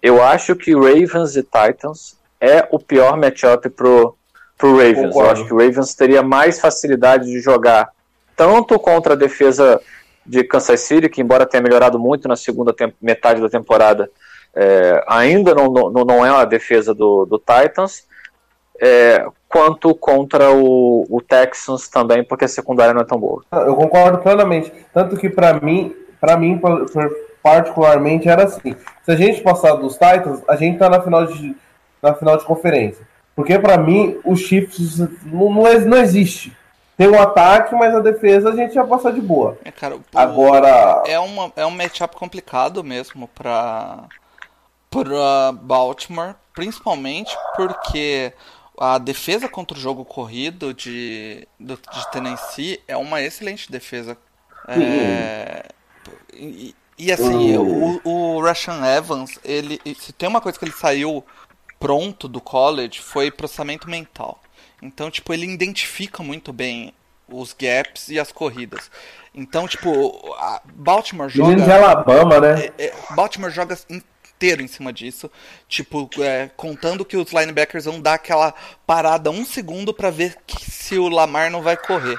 [0.03, 4.15] eu acho que Ravens e Titans é o pior matchup pro,
[4.55, 4.97] pro Ravens.
[4.97, 5.31] Eu Concordo.
[5.31, 7.89] acho que o Ravens teria mais facilidade de jogar
[8.35, 9.81] tanto contra a defesa
[10.27, 14.09] de Kansas City, que embora tenha melhorado muito na segunda metade da temporada,
[14.55, 18.05] é, ainda não, não, não é a defesa do, do Titans,
[18.79, 23.43] é, quanto contra o, o Texans também, porque a secundária não é tão boa.
[23.51, 24.71] Eu concordo plenamente.
[24.93, 27.09] Tanto que pra mim, para mim pa- pa-
[27.41, 28.75] particularmente era assim.
[29.03, 31.55] Se a gente passar dos Titans, a gente tá na final de
[32.03, 33.07] na final de conferência.
[33.35, 36.55] Porque pra mim os Chiefs não, não, não existe.
[36.97, 39.57] Tem um ataque, mas a defesa a gente ia passar de boa.
[39.63, 44.05] É, cara, Agora, é, uma, é um matchup complicado mesmo pra,
[44.89, 48.33] pra Baltimore, principalmente porque
[48.79, 54.17] a defesa contra o jogo corrido de, do- de Tennessee é uma excelente defesa.
[54.67, 55.65] É,
[56.33, 61.23] e, e, assim, o, o Rashan Evans, ele, se tem uma coisa que ele saiu
[61.79, 64.39] pronto do college foi processamento mental.
[64.81, 66.93] Então, tipo, ele identifica muito bem
[67.27, 68.89] os gaps e as corridas.
[69.33, 71.49] Então, tipo, a Baltimore joga.
[71.49, 72.69] Menino de Alabama, né?
[72.77, 75.29] É, é, Baltimore joga inteiro em cima disso.
[75.67, 78.53] Tipo, é, contando que os linebackers vão dar aquela
[78.85, 82.17] parada um segundo pra ver que, se o Lamar não vai correr.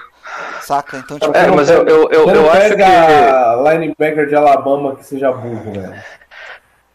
[0.62, 0.98] Saca?
[0.98, 3.70] Então, tipo, É, mas eu, eu, eu, eu não acho pega que.
[3.70, 5.94] linebacker de Alabama que seja burro, velho.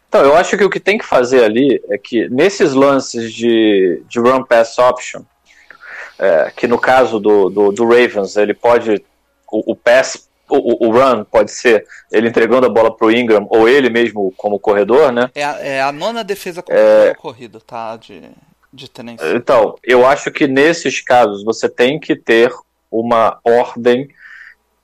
[0.08, 4.00] Então, eu acho que o que tem que fazer ali é que nesses lances de,
[4.08, 5.22] de run pass option,
[6.18, 9.04] é, que no caso do, do, do Ravens, ele pode.
[9.50, 13.68] O, o pass, o, o run pode ser ele entregando a bola pro Ingram ou
[13.68, 15.30] ele mesmo como corredor, né?
[15.34, 17.96] é, a, é a nona defesa contra o corrido, tá?
[17.96, 18.22] De,
[18.72, 19.34] de Tennessee.
[19.34, 22.52] Então, eu acho que nesses casos você tem que ter
[22.90, 24.08] uma ordem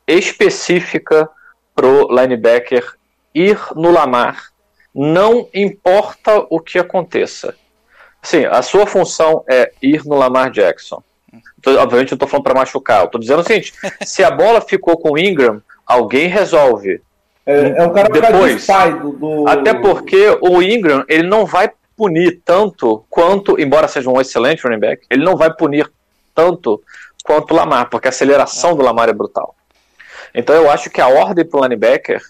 [0.06, 1.28] específica
[1.74, 2.96] pro linebacker
[3.34, 4.50] ir no Lamar,
[4.94, 7.54] não importa o que aconteça.
[8.22, 11.02] Sim, a sua função é ir no Lamar Jackson.
[11.62, 13.02] Tô- obviamente eu tô falando para machucar.
[13.02, 13.72] Eu tô dizendo o seguinte:
[14.04, 17.00] se a bola ficou com o Ingram, alguém resolve.
[17.46, 18.66] É, é um cara Depois.
[18.66, 24.08] pai do, do- Até porque o Ingram, ele não vai punir tanto quanto, embora seja
[24.08, 25.90] um excelente running back, ele não vai punir
[26.34, 26.82] tanto
[27.24, 29.54] quanto o Lamar, porque a aceleração do Lamar é brutal.
[30.34, 32.22] Então eu acho que a ordem para o linebacker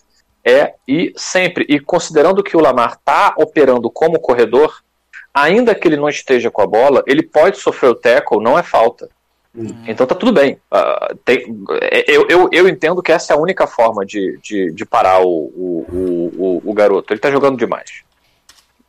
[0.44, 4.82] é ir sempre, e considerando que o Lamar está operando como corredor,
[5.34, 8.62] ainda que ele não esteja com a bola, ele pode sofrer o tackle, não é
[8.62, 9.08] falta.
[9.86, 10.58] Então tá tudo bem.
[10.70, 11.44] Ah, tem-
[11.82, 15.22] é, eu, eu, eu entendo que essa é a única forma de, de, de parar
[15.22, 17.12] o, o, o, o- garoto.
[17.12, 18.02] Ele tá jogando demais.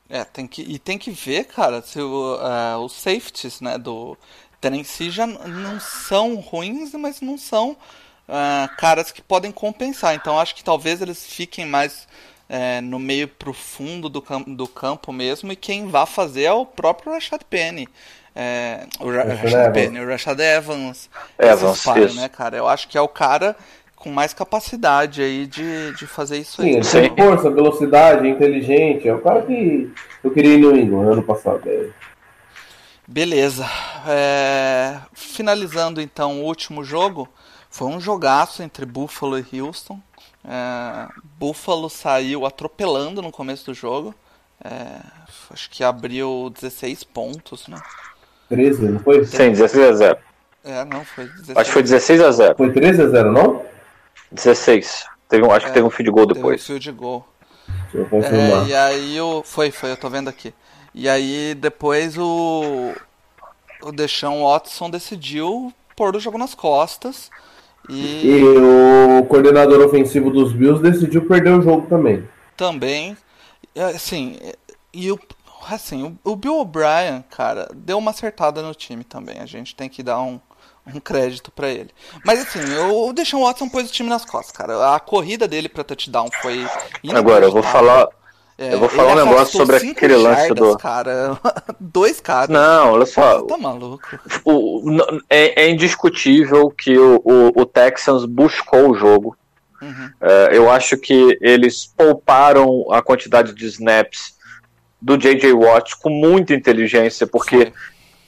[0.08, 4.16] É, tem que, e tem que ver, cara, se o, é, os safeties né, do
[4.60, 7.76] Tennessee já não são ruins, mas não são
[8.28, 10.14] ah, caras que podem compensar.
[10.16, 12.08] Então acho que talvez eles fiquem mais
[12.54, 16.52] é, no meio pro fundo do, cam do campo mesmo, e quem vai fazer é
[16.52, 17.88] o próprio Rashad Penny.
[18.36, 19.74] É, o Ra Rashad.
[19.74, 21.10] Penny, o Rashad Evans.
[21.40, 22.20] Evans, pares, isso.
[22.20, 22.58] né, cara?
[22.58, 23.56] Eu acho que é o cara
[23.96, 26.76] com mais capacidade aí de, de fazer isso Sim, aí.
[26.76, 27.10] ele Sim.
[27.14, 29.08] tem força, velocidade, inteligente.
[29.08, 29.90] É o cara que
[30.22, 31.62] eu queria ir no England ano passado.
[31.66, 31.88] É.
[33.08, 33.66] Beleza.
[34.06, 37.30] É, Finalizando então o último jogo,
[37.70, 40.02] foi um jogaço entre Buffalo e Houston.
[40.44, 44.14] É, Buffalo saiu atropelando no começo do jogo.
[44.64, 45.00] É,
[45.54, 47.82] Acho que abriu 16 pontos, né?
[48.50, 49.26] 13, não foi?
[49.26, 50.18] Sim, 16 a 0.
[50.64, 51.58] É, não, foi 16.
[51.58, 52.58] Acho que foi 16 a 0.
[52.58, 53.66] Foi 13 a 0, não?
[54.32, 55.06] 16.
[55.28, 56.66] Teve um, acho que teve um field goal um depois.
[56.66, 57.28] field goal.
[57.92, 58.66] Deixa eu confirmar.
[58.66, 59.44] É, e aí o.
[59.44, 60.54] Foi, foi, eu tô vendo aqui.
[60.94, 62.94] E aí depois o.
[63.82, 67.30] O Deshaun Watson decidiu pôr o jogo nas costas.
[67.92, 72.28] E E o coordenador ofensivo dos Bills decidiu perder o jogo também.
[72.56, 73.18] também.
[73.76, 74.38] é, Assim,
[74.94, 75.20] e o.
[75.70, 79.40] Assim, o, Bill O'Brien, cara, deu uma acertada no time também.
[79.40, 80.40] A gente tem que dar um,
[80.88, 81.92] um crédito pra ele.
[82.26, 84.96] Mas assim, o, o Deshaun Watson pôs o time nas costas, cara.
[84.96, 86.66] A corrida dele pra touchdown foi.
[87.14, 88.08] Agora, eu vou falar.
[88.62, 91.38] É, eu vou falar um negócio sobre aquele lance jardas, do- cara.
[91.80, 92.50] Dois caras.
[92.50, 93.42] Não, olha só.
[93.44, 94.08] Tá maluco.
[94.46, 99.36] o- n- é, é indiscutível que o, o- o Texans buscou o jogo.
[99.82, 100.10] Uhum.
[100.22, 104.36] É, eu acho que eles pouparam a quantidade de snaps
[105.02, 105.52] do J.J.
[105.54, 107.74] Watt com muita inteligência, porque Foi.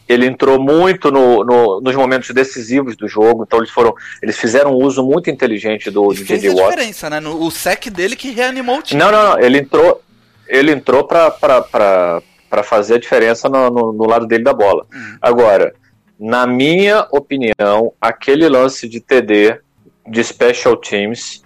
[0.10, 3.94] ele entrou muito no- no- nos momentos decisivos do jogo, então eles foram,
[4.24, 6.50] eles fizeram um uso muito inteligente do, E do fez J.J.
[6.50, 6.76] a Watt.
[6.76, 7.20] diferença, né?
[7.20, 9.00] No, o sec dele que reanimou o time.
[9.00, 10.02] Não, não, não, ele entrou,
[10.48, 14.86] ele entrou para para fazer a diferença no, no- no lado dele da bola.
[14.94, 15.18] Hum.
[15.22, 15.74] Agora,
[16.20, 19.60] na minha opinião, aquele lance de TD
[20.08, 21.42] de Special Teams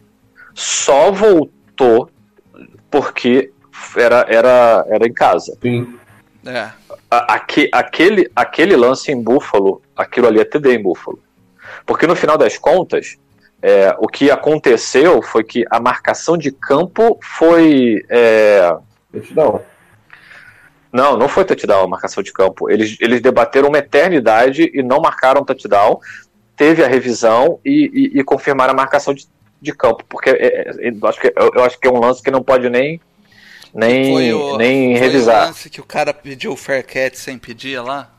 [0.54, 2.10] só voltou
[2.92, 3.52] porque
[3.96, 5.58] era, era, era em casa.
[5.62, 5.98] Sim.
[6.46, 6.70] É.
[7.10, 11.20] Aque- aquele, aquele lance em Buffalo, aquilo ali é TD em Buffalo.
[11.86, 13.16] Porque no final das contas,
[13.62, 18.04] é, o que aconteceu foi que a marcação de campo foi.
[18.10, 18.76] é,
[19.12, 19.62] Touchdown.
[20.91, 22.70] não, não foi touchdown a marcação de campo.
[22.70, 26.00] Eles, eles debateram uma eternidade e não marcaram touchdown.
[26.56, 29.28] Teve a revisão e, e- e confirmaram a marcação de,
[29.62, 30.04] de campo.
[30.10, 32.41] Porque é, é, eu, acho que, eu, eu acho que é um lance que não
[32.43, 33.00] pode nem,
[33.74, 35.46] nem, Foi o, nem foi o revisar.
[35.48, 38.12] lance que o cara pediu o fair catch sem pedir lá.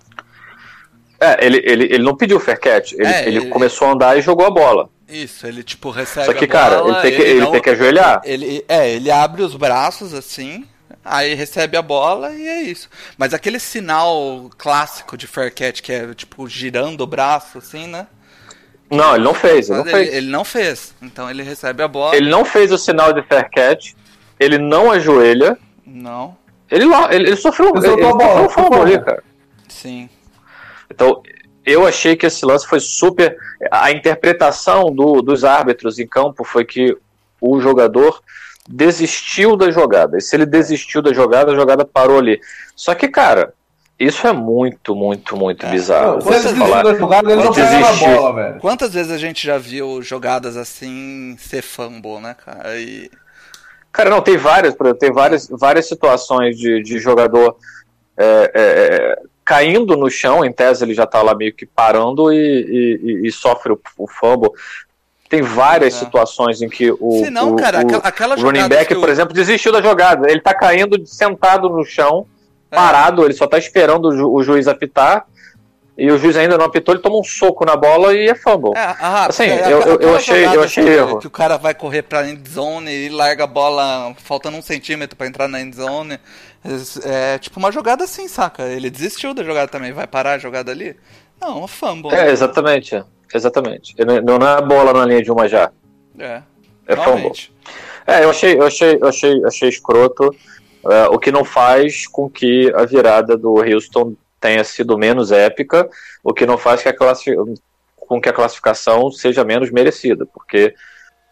[1.20, 2.92] É, ele, ele, ele não pediu fair catch.
[2.92, 4.88] Ele, É, ele ele- começou a andar e jogou a bola.
[5.09, 7.62] Isso, ele tipo recebe Só que, a cara, bola, ele tem que, ele não- tem
[7.62, 8.20] que ajoelhar.
[8.24, 10.64] Ele, é, ele abre os braços assim,
[11.09, 12.88] aí recebe a bola e é isso.
[13.16, 18.07] Mas aquele sinal clássico de fair catch que é tipo girando o braço assim, né?
[18.90, 20.15] Não, ele não fez, ele não ele, fez.
[20.15, 20.94] ele não fez.
[21.02, 22.17] Então ele recebe a bola.
[22.17, 23.92] Ele não fez o sinal de fair catch,
[24.40, 26.37] ele não ajoelha, Não.
[26.71, 29.23] ele, lá- ele, ele sofreu, Ele ele, soltou ele a bola, sofreu um ali, cara.
[29.69, 30.09] Sim.
[30.90, 31.23] Então,
[31.67, 33.37] eu achei que esse lance foi super.
[33.71, 36.96] A interpretação do- dos árbitros em campo foi que
[37.40, 38.23] o jogador
[38.69, 40.19] desistiu da jogada.
[40.19, 42.38] E se ele desistiu da jogada, a jogada parou ali.
[42.77, 43.54] Só que, cara,
[43.98, 45.71] isso é muito, muito, muito É.
[45.71, 46.16] bizarro.
[46.16, 48.60] Não, falar, da jogada, ele não bola, velho.
[48.60, 52.79] Quantas vezes a gente já viu jogadas assim ser fumble, né, cara?
[52.79, 53.10] E...
[53.90, 57.56] Cara, não, tem várias, por exemplo, tem várias, várias situações de, de jogador
[58.16, 62.31] é, é, é, caindo no chão, em tese ele já tá lá meio que parando
[62.33, 64.50] e, e- e- e sofre o, o fumble.
[65.29, 65.98] Tem várias É.
[65.98, 69.08] situações em que o, Se não, o, cara, o, aquela, o running back, o- por
[69.10, 70.31] exemplo, desistiu da jogada.
[70.31, 72.26] Ele tá caindo sentado no chão,
[72.70, 72.74] É.
[72.76, 75.26] parado, ele só tá esperando o, ju- o juiz apitar.
[76.00, 78.70] E o juiz ainda não apitou, ele toma um soco na bola e é fumble.
[78.76, 81.18] É, ah, Assim, é, eu- eu- eu achei- eu achei que, erro.
[81.18, 85.26] Que o cara vai correr pra endzone e larga a bola faltando um centímetro pra
[85.26, 86.16] entrar na endzone.
[87.04, 88.62] É, é tipo uma jogada assim, saca?
[88.62, 89.92] Ele desistiu da jogada também.
[89.92, 90.94] Vai parar a jogada ali?
[91.40, 92.14] Não, é fumble.
[92.14, 93.02] É, exatamente.
[93.33, 93.94] Exatamente.
[94.04, 95.70] Não, não é bola na linha de uma já.
[96.18, 96.42] É,
[96.87, 97.33] É fumble.
[98.06, 100.35] É, eu achei, eu achei, eu achei, achei escroto,
[100.88, 105.88] é, o que não faz com que a virada do Houston tenha sido menos épica,
[106.24, 107.37] o que não faz que a classi-
[107.96, 110.74] com que a classificação seja menos merecida, porque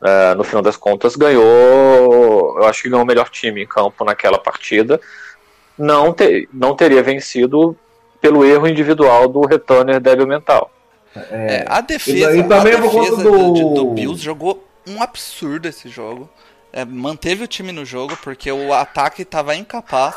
[0.04, 4.04] é, no final das contas ganhou, eu acho que ganhou o melhor time em campo
[4.04, 5.00] naquela partida,
[5.78, 7.74] não, te- não teria vencido
[8.20, 10.70] pelo erro individual do returner débil mental.
[11.30, 13.52] É, a defesa, E também a defesa do...
[13.52, 16.28] do- do Bills jogou um absurdo esse jogo.
[16.72, 20.14] É, manteve o time no jogo porque o ataque estava incapaz.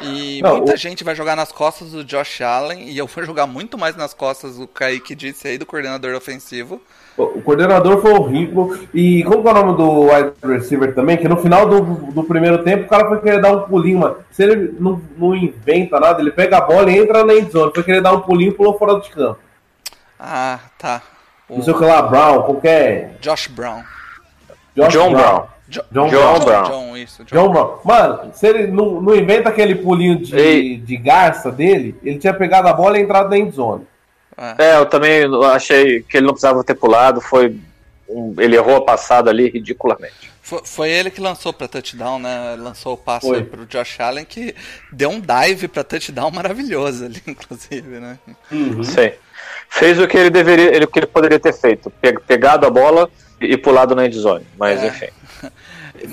[0.00, 2.88] E Não, muita o- gente vai jogar nas costas do Josh Allen.
[2.88, 6.80] E eu vou jogar muito mais nas costas do Kaique disse aí, do coordenador ofensivo.
[7.16, 8.78] O coordenador foi horrível.
[8.94, 11.16] E como que é o nome do wide receiver também?
[11.16, 11.80] Que no final do,
[12.12, 14.18] do primeiro tempo o cara foi querer dar um pulinho, mano.
[14.30, 17.72] Se ele não, não inventa nada, ele pega a bola e entra na endzone.
[17.74, 19.40] Foi querer dar um pulinho e pulou fora de campo.
[20.18, 21.02] Ah, tá.
[21.48, 23.16] O Não sei o que lá, Brown, qualquer.
[23.20, 23.82] Josh Brown.
[24.76, 25.46] Josh John Brown.
[25.68, 26.64] Jo- John Brown.
[26.64, 27.24] John, isso.
[27.24, 27.36] John.
[27.36, 27.78] John Brown.
[27.84, 30.76] Mano, se ele não, não inventa aquele pulinho de, Ei.
[30.78, 33.86] de garça dele, ele tinha pegado a bola e entrado na endzone.
[34.56, 37.58] É, eu também achei que ele não precisava ter pulado, foi
[38.08, 40.30] um- ele errou a passada ali ridiculamente.
[40.40, 42.56] Foi, foi ele que lançou pra touchdown, né?
[42.58, 43.38] Lançou o passe Foi.
[43.38, 44.54] aí pro Josh Allen, que
[44.92, 48.18] deu um dive pra touchdown maravilhoso ali, inclusive, né?
[48.84, 49.12] Sim.
[49.68, 52.70] Fez o que ele deveria, ele, o que ele poderia ter feito, pe- pegado a
[52.70, 53.08] bola
[53.40, 54.46] e pulado na endzone.
[54.58, 54.86] Mas É.
[54.88, 55.08] enfim.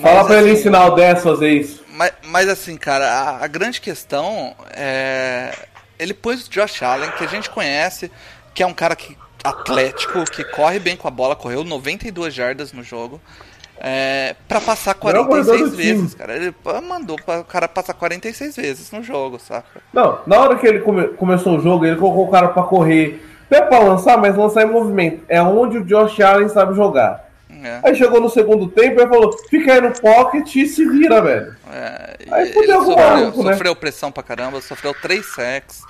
[0.02, 1.84] Fala Mas, pra ele assim, ensinar o 10 a fazer isso.
[1.90, 5.52] Mas, mas assim, cara, a, a grande questão é.
[5.98, 8.12] Ele pôs o Josh Allen, que a gente conhece,
[8.54, 12.74] que é um cara que, atlético, que corre bem com a bola, correu 92 jardas
[12.74, 13.22] no jogo.
[13.78, 15.94] É, pra passar Melhor corredor 46 do time.
[15.94, 16.36] vezes, cara.
[16.36, 16.54] Ele
[16.88, 19.82] mandou pra o cara passar 46 vezes no jogo, saca?
[19.94, 23.22] Não, na hora que ele come- começou o jogo, ele colocou o cara pra correr.
[23.50, 25.24] Não é pra lançar, mas lançar em movimento.
[25.30, 27.24] É onde o Josh Allen sabe jogar.
[27.64, 31.22] É, Aí chegou no segundo tempo e falou: fica aí no pocket e se vira,
[31.22, 31.56] velho.
[31.72, 33.54] é, Aí fudeu com o maluco, né?
[33.54, 35.82] sofreu pressão pra caramba, sofreu 3 sacks.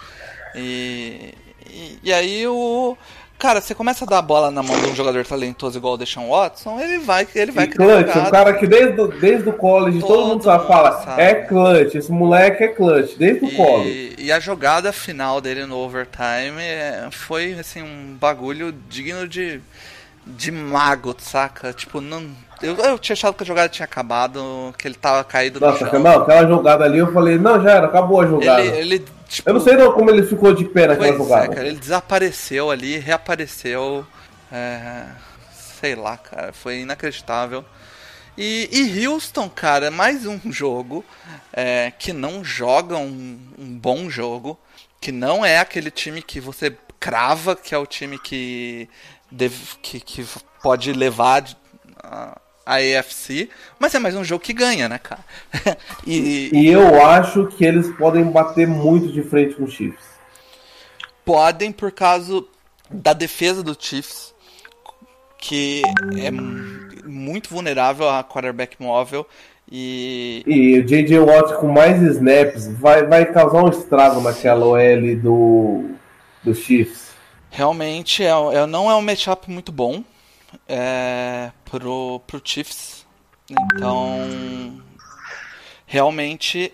[0.55, 1.33] E,
[1.69, 2.97] e, e aí o.
[3.37, 5.97] Cara, você começa a dar a bola na mão de um jogador talentoso igual o
[5.97, 8.31] Deshaun Watson, ele vai, ele vai E clutch, um jogada.
[8.31, 11.21] cara que desde, o- desde o college todo, Todo mundo fala: sabe.
[11.21, 13.99] é clutch, esse moleque é clutch, desde o college.
[14.17, 19.61] E, e a jogada final dele no overtime é, foi assim um bagulho digno de,
[20.25, 21.73] de mago, saca?
[21.73, 22.25] Tipo, não,
[22.61, 25.85] eu, eu tinha achado que a jogada tinha acabado, que ele tava caído no Nossa,
[25.89, 25.99] chão.
[25.99, 28.61] não, aquela jogada ali eu falei: não, já era, acabou a jogada.
[28.61, 29.05] Ele, ele,
[29.35, 31.55] tipo, Eu não sei não como ele ficou de pé naquela Pois é, jogada.
[31.55, 34.05] cara, ele desapareceu ali, reapareceu.
[34.51, 35.05] é,
[35.79, 37.63] sei lá, cara, foi inacreditável.
[38.37, 41.05] E, e Houston, cara, mais um jogo
[41.53, 44.59] é, que não joga um, um bom jogo,
[44.99, 48.89] que não é aquele time que você crava que é o time que,
[49.31, 50.25] deve, que, que
[50.61, 51.45] pode levar
[52.03, 53.49] a, a AFC,
[53.79, 55.23] mas é mais um jogo que ganha, né, cara?
[56.05, 60.03] e, E eu acho que eles podem bater muito de frente com o Chiefs.
[61.23, 62.43] podem por causa
[62.89, 64.33] da defesa do Chiefs,
[65.37, 65.81] que
[66.17, 69.25] é mu- muito vulnerável a quarterback móvel
[69.71, 71.19] e E o J.J.
[71.19, 75.89] Watt com mais snaps vai, vai causar um estrago naquela OL do,
[76.43, 77.11] do Chiefs.
[77.49, 80.03] realmente é, é- não é um matchup muito bom
[80.67, 83.05] é, pro, pro Chiefs.
[83.49, 84.81] Então,
[85.85, 86.73] realmente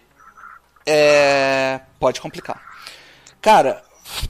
[0.85, 2.61] é, pode complicar.
[3.41, 3.83] Cara,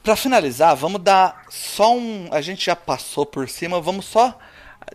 [0.04, 2.28] Pra finalizar, vamos dar só um.
[2.32, 4.38] A gente já passou por cima, vamos só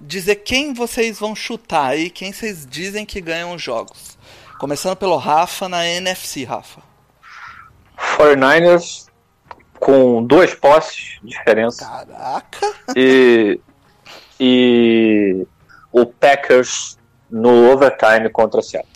[0.00, 4.16] dizer quem vocês vão chutar aí, quem vocês dizem que ganham os jogos.
[4.58, 6.80] Começando pelo Rafa na NFC, Rafa.
[8.16, 9.06] 49ers
[9.78, 11.84] com duas posses de diferença.
[11.84, 12.74] Caraca!
[12.96, 13.60] E,
[14.38, 15.46] e
[15.92, 16.98] o Packers
[17.30, 18.92] no overtime contra o Seattle.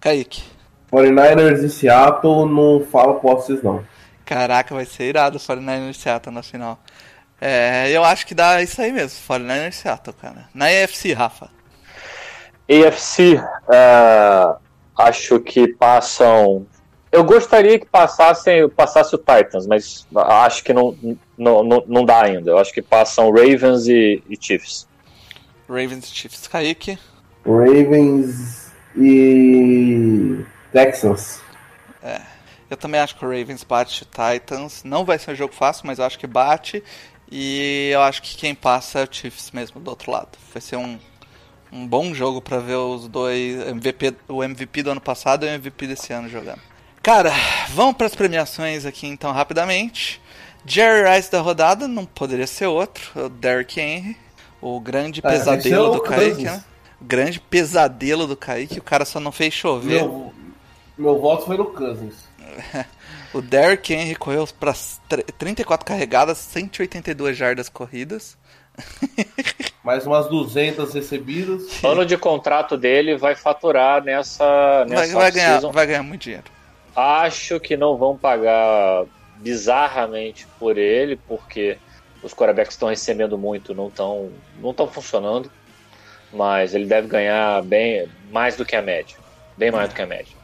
[0.00, 0.42] Kaique.
[0.92, 3.84] 49ers e Seattle não fala posses não.
[4.24, 6.78] Caraca, vai ser irado o 49ers e Seattle na final.
[7.40, 10.48] É, eu acho que dá isso aí mesmo, 49ers e Seattle, cara.
[10.54, 11.50] Na AFC, Rafa.
[12.68, 14.56] AFC, ah,
[14.96, 16.66] acho que passam.
[17.12, 20.96] Eu gostaria que passassem, passasse o Titans, mas acho que não,
[21.36, 22.50] não, não, não dá ainda.
[22.50, 24.88] Eu acho que passam Ravens e, e Chiefs.
[25.68, 26.48] Ravens e Chiefs.
[26.48, 26.98] Kaique.
[27.44, 30.42] Ravens e
[30.72, 31.42] Texans.
[32.72, 34.82] Eu também acho que o Ravens bate o Titans.
[34.82, 36.82] Não vai ser um jogo fácil, mas eu acho que bate.
[37.30, 40.30] E eu acho que quem passa é o Chiefs mesmo do outro lado.
[40.50, 40.98] Vai ser um,
[41.70, 45.52] um bom jogo pra ver os dois MVP, o MVP do ano passado e o
[45.52, 46.71] MVP desse ano jogando.
[47.02, 47.32] Cara,
[47.70, 50.20] vamos para as premiações aqui então rapidamente.
[50.64, 54.16] Jerry Rice da rodada não poderia ser outro, é o Derrick Henry,
[54.60, 56.62] o grande É, pesadelo do Kaique, né?
[57.00, 60.02] O grande pesadelo do Kaique, o cara só não fez chover.
[60.02, 60.32] Meu,
[60.96, 62.14] meu voto foi no Cousins.
[63.34, 64.74] O Derrick Henry correu para
[65.38, 68.36] 34 carregadas, 182 jardas corridas.
[69.82, 71.62] Mais umas 200 recebidas.
[71.82, 75.72] O ano de contrato dele vai faturar nessa, Vai, nessa vai ganhar, off-season.
[75.72, 76.44] vai ganhar muito dinheiro.
[76.94, 79.04] Acho que não vão pagar
[79.36, 81.78] bizarramente por ele, porque
[82.22, 84.30] os quarterbacks estão recebendo muito não estão
[84.60, 85.50] não tão funcionando.
[86.32, 89.16] Mas ele deve ganhar bem mais do que a média.
[89.56, 90.34] Bem mais do que a média.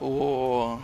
[0.00, 0.78] O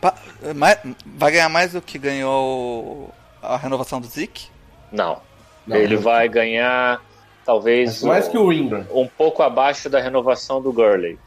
[0.00, 0.14] pa-
[0.54, 3.12] mais- vai ganhar mais do que ganhou
[3.42, 4.48] a renovação do Zeke?
[4.92, 5.20] Não.
[5.66, 6.02] Não, ele não.
[6.02, 7.02] vai ganhar
[7.44, 8.86] talvez Mas mais que o Ingram.
[8.92, 11.18] um pouco abaixo da renovação do Gurley.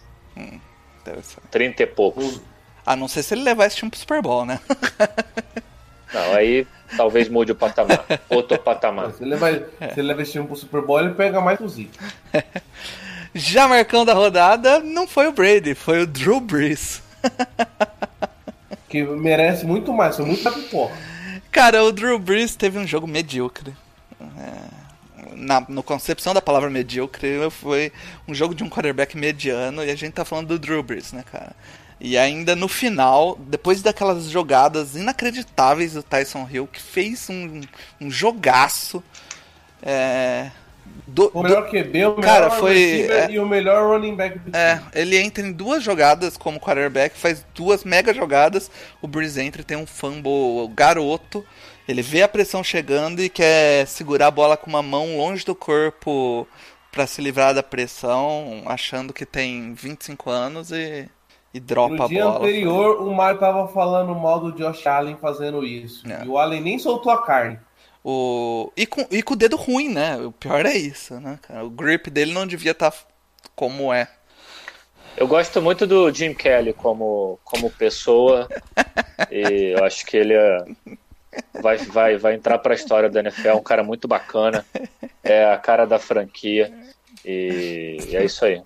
[1.03, 1.41] Deve ser.
[1.51, 2.39] 30 e poucos.
[2.88, 4.62] A não ser se ele levar esse time pro Super Bowl, né?
[6.14, 6.66] Não, aí
[6.96, 8.06] talvez mude o patamar.
[8.30, 9.12] Outro patamar.
[9.12, 11.68] Se ele leva, se ele leva esse time pro Super Bowl, ele pega mais o
[11.68, 12.00] Zeke.
[13.36, 17.02] Já marcão da rodada não foi o Brady, foi o Drew Brees.
[18.90, 20.96] Que merece muito mais, foi muito pipoca.
[21.52, 23.76] Cara, o Drew Brees teve um jogo medíocre.
[24.22, 27.92] É, na no concepção da palavra medíocre, foi
[28.26, 31.22] um jogo de um quarterback mediano e a gente tá falando do Drew Brees, né,
[31.30, 31.54] cara?
[32.00, 37.62] E ainda no final, depois daquelas jogadas inacreditáveis do Tyson Hill, que fez um,
[38.00, 39.04] um jogaço.
[39.82, 40.50] É,
[41.08, 44.39] do- O melhor QB, o melhor Cara, foi- receiver é- e o melhor running back
[44.39, 44.89] do É, time.
[44.93, 48.70] ele entra em duas jogadas como quarterback, faz duas mega jogadas.
[49.02, 51.45] O Breeze entra e tem um fumble garoto.
[51.88, 55.56] Ele vê a pressão chegando e quer segurar a bola com uma mão longe do
[55.56, 56.48] corpo
[56.91, 61.08] pra se livrar da pressão, achando que tem 25 anos e,
[61.54, 62.38] e dropa No a dia bola.
[62.38, 66.08] anterior, o Mar tava falando mal do Josh Allen fazendo isso.
[66.12, 66.24] É.
[66.26, 67.60] E o Allen nem soltou a carne.
[68.04, 68.72] O...
[68.76, 70.18] E, com, e com o dedo ruim, né?
[70.18, 71.66] O pior é isso, né, cara?
[71.66, 72.93] O grip dele não devia estar
[73.56, 74.08] como é.
[75.18, 78.48] Eu gosto muito do Jim Kelly como, como pessoa.
[79.32, 80.66] e eu acho que ele é-
[81.60, 83.48] vai, vai, vai entrar para a história da NFL.
[83.48, 84.64] É um cara muito bacana.
[85.24, 86.72] É a cara da franquia.
[87.26, 88.62] E, e é isso aí.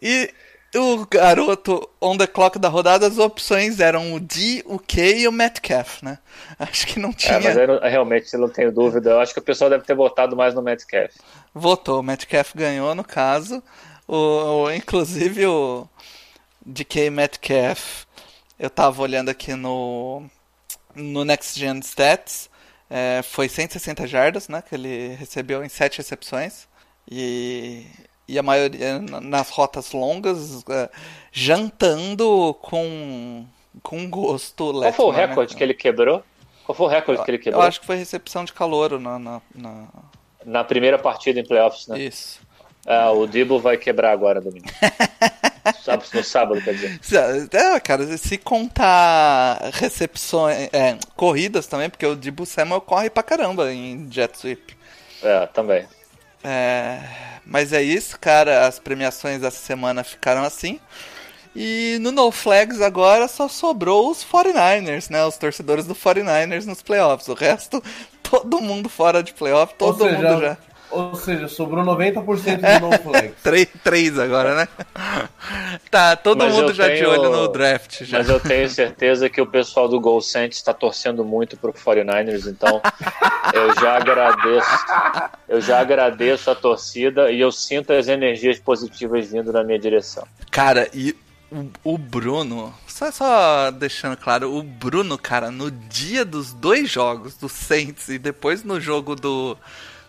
[0.00, 0.32] E
[0.74, 5.28] o garoto on the clock da rodada, as opções eram o D, o K e
[5.28, 6.18] o Metcalf, né?
[6.58, 7.34] Acho que não tinha.
[7.34, 9.10] É, mas eu não- realmente eu não tenho dúvida.
[9.10, 11.14] Eu acho que o pessoal deve ter votado mais no Metcalf.
[11.54, 13.62] Votou, o Metcalf ganhou no caso.
[14.08, 15.86] O, o- inclusive o
[16.64, 18.04] DK Metcalf,
[18.58, 20.24] eu tava olhando aqui no,
[20.94, 22.48] no Next Gen Stats,
[22.88, 24.62] é, foi 160 jardas, né?
[24.62, 26.66] Que ele recebeu em 7 recepções.
[27.10, 27.84] E,
[28.28, 30.88] e a maioria na- nas rotas longas, é,
[31.32, 33.44] jantando com,
[33.82, 34.72] com gosto.
[34.72, 36.22] Qual foi o recorde que ele quebrou?
[36.64, 37.62] Qual foi o recorde que ele Eu quebrou?
[37.62, 39.84] acho que foi recepção de calouro na- na- na...
[40.44, 42.00] Na primeira partida em playoffs, né?
[42.00, 42.40] Isso.
[42.84, 44.66] Ah, o Debo vai quebrar agora domingo.
[46.12, 47.48] No sábado, quer dizer.
[47.52, 53.72] É, cara, se contar recepções, é, corridas também, porque o Dibu Samuel corre pra caramba
[53.72, 54.76] em jet sweep.
[55.22, 55.86] É, também.
[56.42, 56.98] É,
[57.46, 60.80] mas é isso, cara, as premiações dessa semana ficaram assim.
[61.54, 65.24] E no No Flags agora só sobrou os 49ers, né?
[65.24, 67.28] Os torcedores do 49ers nos playoffs.
[67.28, 67.82] O resto,
[68.22, 70.56] todo mundo fora de playoff, todo seja, mundo já.
[70.92, 73.34] Ou seja, sobrou 90% do no flex.
[73.42, 74.68] Três, três agora, né?
[75.90, 78.02] Tá, todo Mas mundo já de tenho- olho no draft.
[78.04, 78.18] Já.
[78.18, 82.46] Mas eu tenho certeza que o pessoal do Gol Saints está torcendo muito pro 49ers,
[82.46, 82.80] então
[83.52, 84.70] eu já agradeço.
[85.48, 90.26] Eu já agradeço a torcida e eu sinto as energias positivas vindo na minha direção.
[90.50, 91.14] Cara, e
[91.50, 97.34] o, o Bruno, só, só deixando claro, o Bruno, cara, no dia dos dois jogos,
[97.34, 99.58] do Saints e depois no jogo do,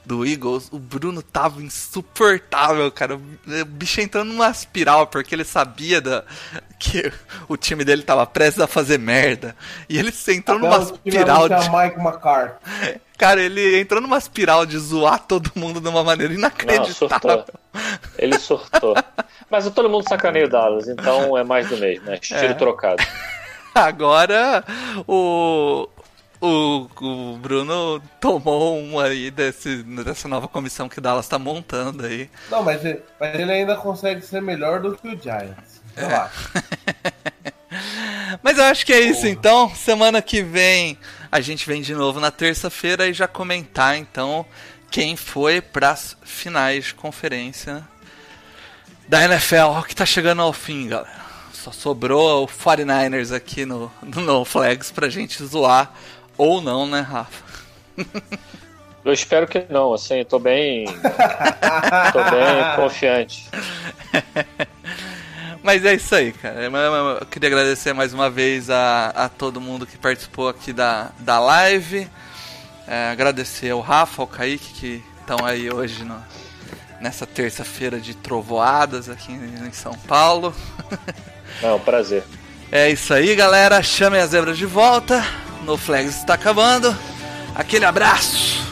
[0.05, 3.15] do Eagles, o Bruno tava insuportável, cara.
[3.15, 6.23] O bicho entrando numa espiral, porque ele sabia da,
[6.79, 7.11] que
[7.47, 9.55] o time dele tava prestes a fazer merda.
[9.87, 11.55] E ele entrou numa espiral de.
[11.69, 12.99] Mike McCarthy.
[13.17, 16.93] Cara, ele entrou numa espiral de zoar todo mundo de uma maneira Não, inacreditável.
[16.93, 17.45] surtou.
[18.17, 18.95] Ele surtou.
[19.49, 22.17] Mas todo mundo sacaneia o Dallas, então é mais do mesmo, né?
[22.17, 22.53] Tiro É.
[22.53, 23.01] trocado.
[23.73, 24.63] Agora
[25.07, 25.87] o,
[26.45, 32.05] o, o Bruno tomou um aí desse, dessa nova comissão que o Dallas tá montando
[32.05, 32.29] aí.
[32.51, 35.81] Não, mas ele, mas ele ainda consegue ser melhor do que o Giants.
[35.95, 36.01] É.
[36.01, 36.51] Relaxa.
[38.41, 39.73] Mas eu acho que é isso então.
[39.75, 40.97] Semana que vem
[41.31, 44.45] a gente vem de novo na terça-feira e já comentar então
[44.91, 47.87] quem foi pras finais de conferência
[49.07, 51.23] da NFL que tá chegando ao fim, galera.
[51.51, 55.91] Só sobrou o 49ers aqui no, no No Flags pra gente zoar.
[56.37, 57.43] Ou não, né, Rafa?
[59.05, 60.85] Eu espero que não, assim, tô bem.
[60.85, 63.49] tô bem confiante.
[65.61, 66.61] Mas é isso aí, cara.
[66.63, 70.71] Eu- eu- Eu queria agradecer mais uma vez a, a todo mundo que participou aqui
[70.71, 72.07] da, da live.
[72.87, 76.23] É, agradecer ao Rafa, ao Kaique, que estão aí hoje no-
[77.01, 80.53] nessa terça-feira de trovoadas aqui em, São Paulo.
[81.61, 82.23] É um prazer.
[82.75, 83.83] É isso aí, galera.
[83.83, 85.23] Chamem as zebras de volta.
[85.63, 86.97] No Flags está acabando.
[87.53, 88.62] Aquele abraço.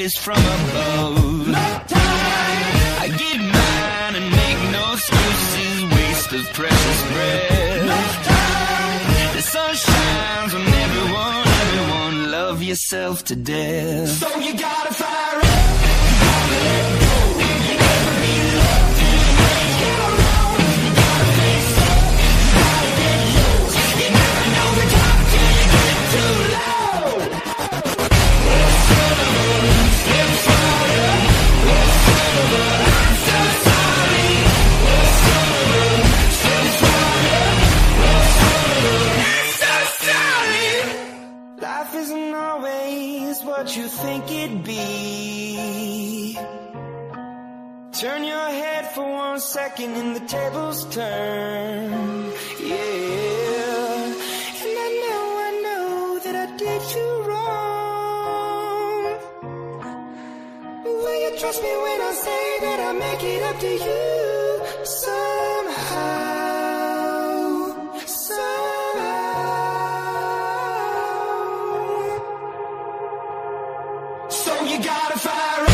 [0.00, 1.48] is from above.
[3.04, 8.24] I give mine and make no excuses, waste of precious breath.
[9.34, 14.08] The sun shines on everyone, everyone, love yourself to death.
[14.08, 16.99] So you gotta fire up.
[43.60, 46.34] what you think it'd be.
[47.92, 51.90] Turn your head for one second and the tables turn.
[52.72, 54.14] Yeah.
[54.64, 59.02] And I know, I know that I did you wrong.
[61.02, 64.04] Will you trust me when I say that I make it up to you
[64.86, 66.29] somehow?
[74.70, 75.69] you gotta fire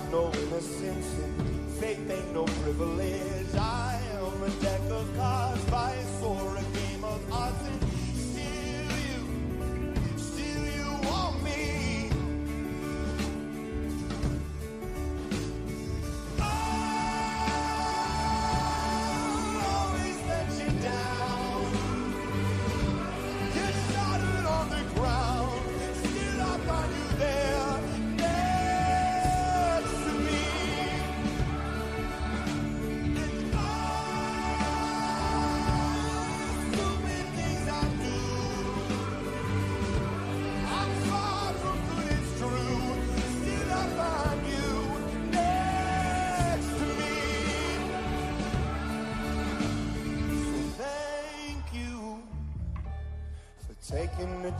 [0.00, 3.54] got no innocence and faith ain't no privilege.
[3.58, 5.64] I am a deck of cards,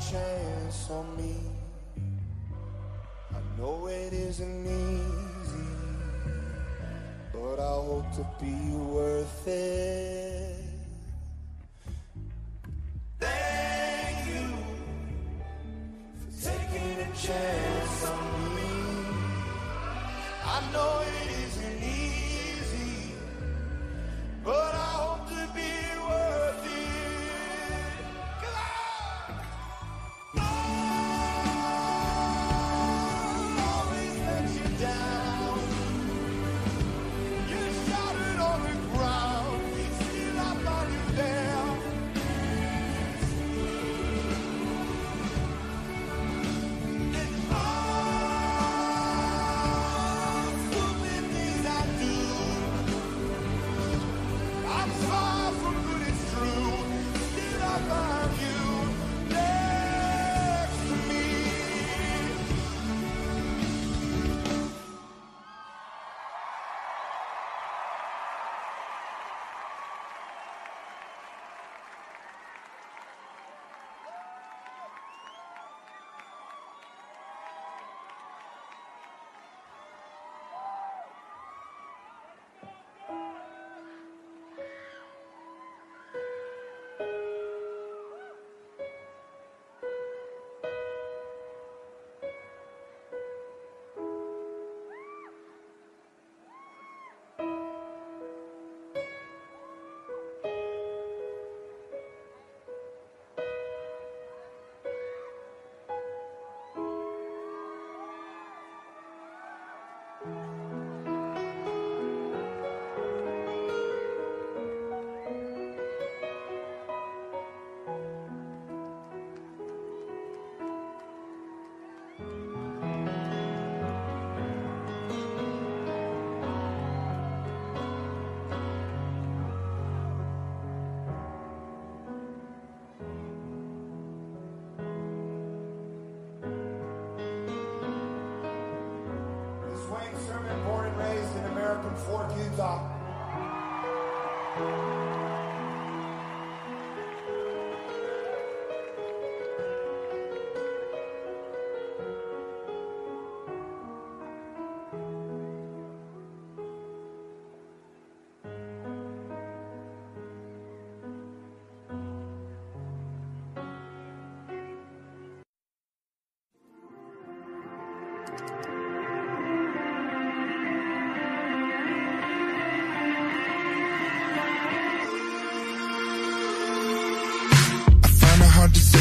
[0.00, 1.36] chance on me.
[3.32, 5.68] I know it isn't easy,
[7.32, 9.99] but I hope to be worth it.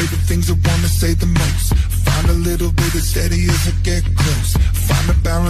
[0.00, 1.74] Say the things I wanna say the most.
[2.04, 4.19] Find a little bit of steady as I get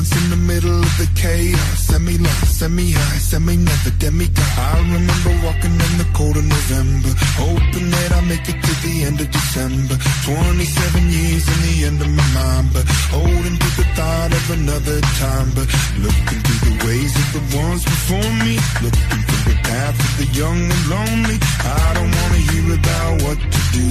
[0.00, 1.78] balance in the middle of the chaos.
[1.78, 4.52] Semi low, semi high, semi never demigod.
[4.56, 8.94] I remember walking in the cold of November, hoping that I make it to the
[9.04, 9.96] end of December.
[10.24, 15.00] 27 years in the end of my mind, but holding to the thought of another
[15.20, 15.48] time.
[15.54, 15.68] But
[16.04, 20.28] looking through the ways of the ones before me, looking through the path of the
[20.40, 21.36] young and lonely.
[21.60, 23.88] I don't wanna hear about what to do.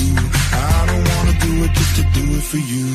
[0.53, 2.85] I don't wanna do it just to do it for you.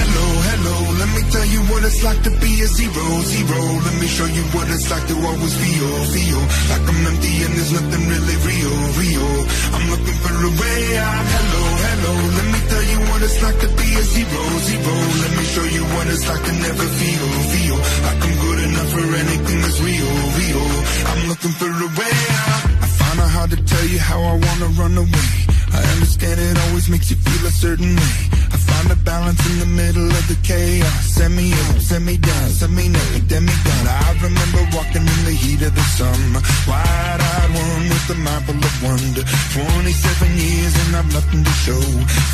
[0.00, 3.60] Hello, hello, let me tell you what it's like to be a zero, zero.
[3.86, 7.52] Let me show you what it's like to always feel, feel like I'm empty and
[7.56, 9.30] there's nothing really real, real.
[9.74, 11.24] I'm looking for a way out.
[11.34, 14.94] Hello, hello, let me tell you what it's like to be a zero, zero.
[15.22, 18.90] Let me show you what it's like to never feel, feel like I'm good enough
[18.94, 20.66] for anything that's real, real.
[21.10, 22.62] I'm looking for a way out.
[22.82, 25.30] I find it hard to tell you how I wanna run away.
[25.70, 28.38] I understand it always makes you feel a certain way.
[28.54, 31.04] I find a balance in the middle of the chaos.
[31.16, 33.84] Semi up, semi down, semi never demigod.
[33.86, 36.40] I remember walking in the heat of the summer.
[36.68, 39.24] Wide eyed one with the marble of wonder.
[39.52, 41.84] 27 years and I've nothing to show.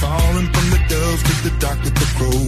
[0.02, 2.42] Falling from the dove to the dark with the crow.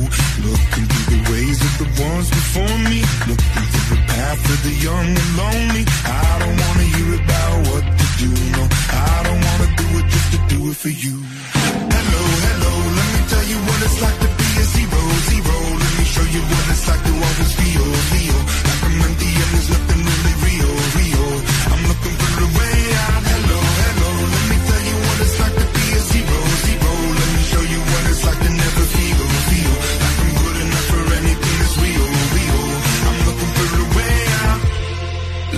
[0.46, 3.00] Looking through the ways of the ones before me.
[3.26, 5.84] Looking through the path of the young and lonely.
[6.06, 8.30] I don't wanna hear about what to do.
[8.54, 11.16] No, I don't wanna do it just to do it for you.
[13.86, 15.56] It's like to be a zero, zero.
[15.82, 19.50] Let me show you what it's like to always feel, feel like I'm empty and
[19.54, 21.28] there's nothing really real, real.
[21.72, 23.22] I'm looking for a way out.
[23.30, 26.92] Hello, hello, let me tell you what it's like to be a zero, zero.
[27.20, 30.86] Let me show you what it's like to never feel, feel like I'm good enough
[30.90, 32.62] for anything that's real, real.
[33.06, 34.60] I'm looking for a way out.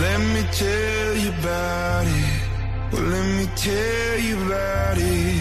[0.04, 2.28] Let me tell you about it.
[2.92, 5.37] Well, let me tell you about it.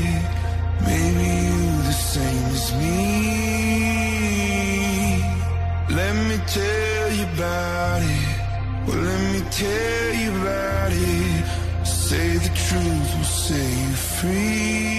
[6.57, 8.25] Tell you about it.
[8.85, 11.45] Well, let me tell you about it.
[11.85, 14.97] Say the truth will set you free.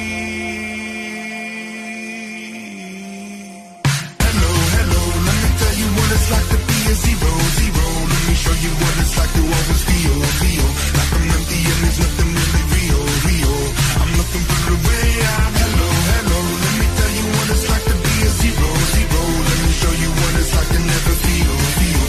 [4.24, 7.86] Hello, hello, let me tell you what it's like to be a zero, zero.
[8.12, 11.80] Let me show you what it's like to always feel, feel like I'm empty and
[11.82, 13.59] there's nothing really real, real.
[14.00, 15.52] I'm looking for a way out.
[15.62, 16.40] Hello, hello.
[16.64, 19.47] Let me tell you what it's like to be a zero, zero.
[19.79, 22.07] Show you what it's like to never feel, feel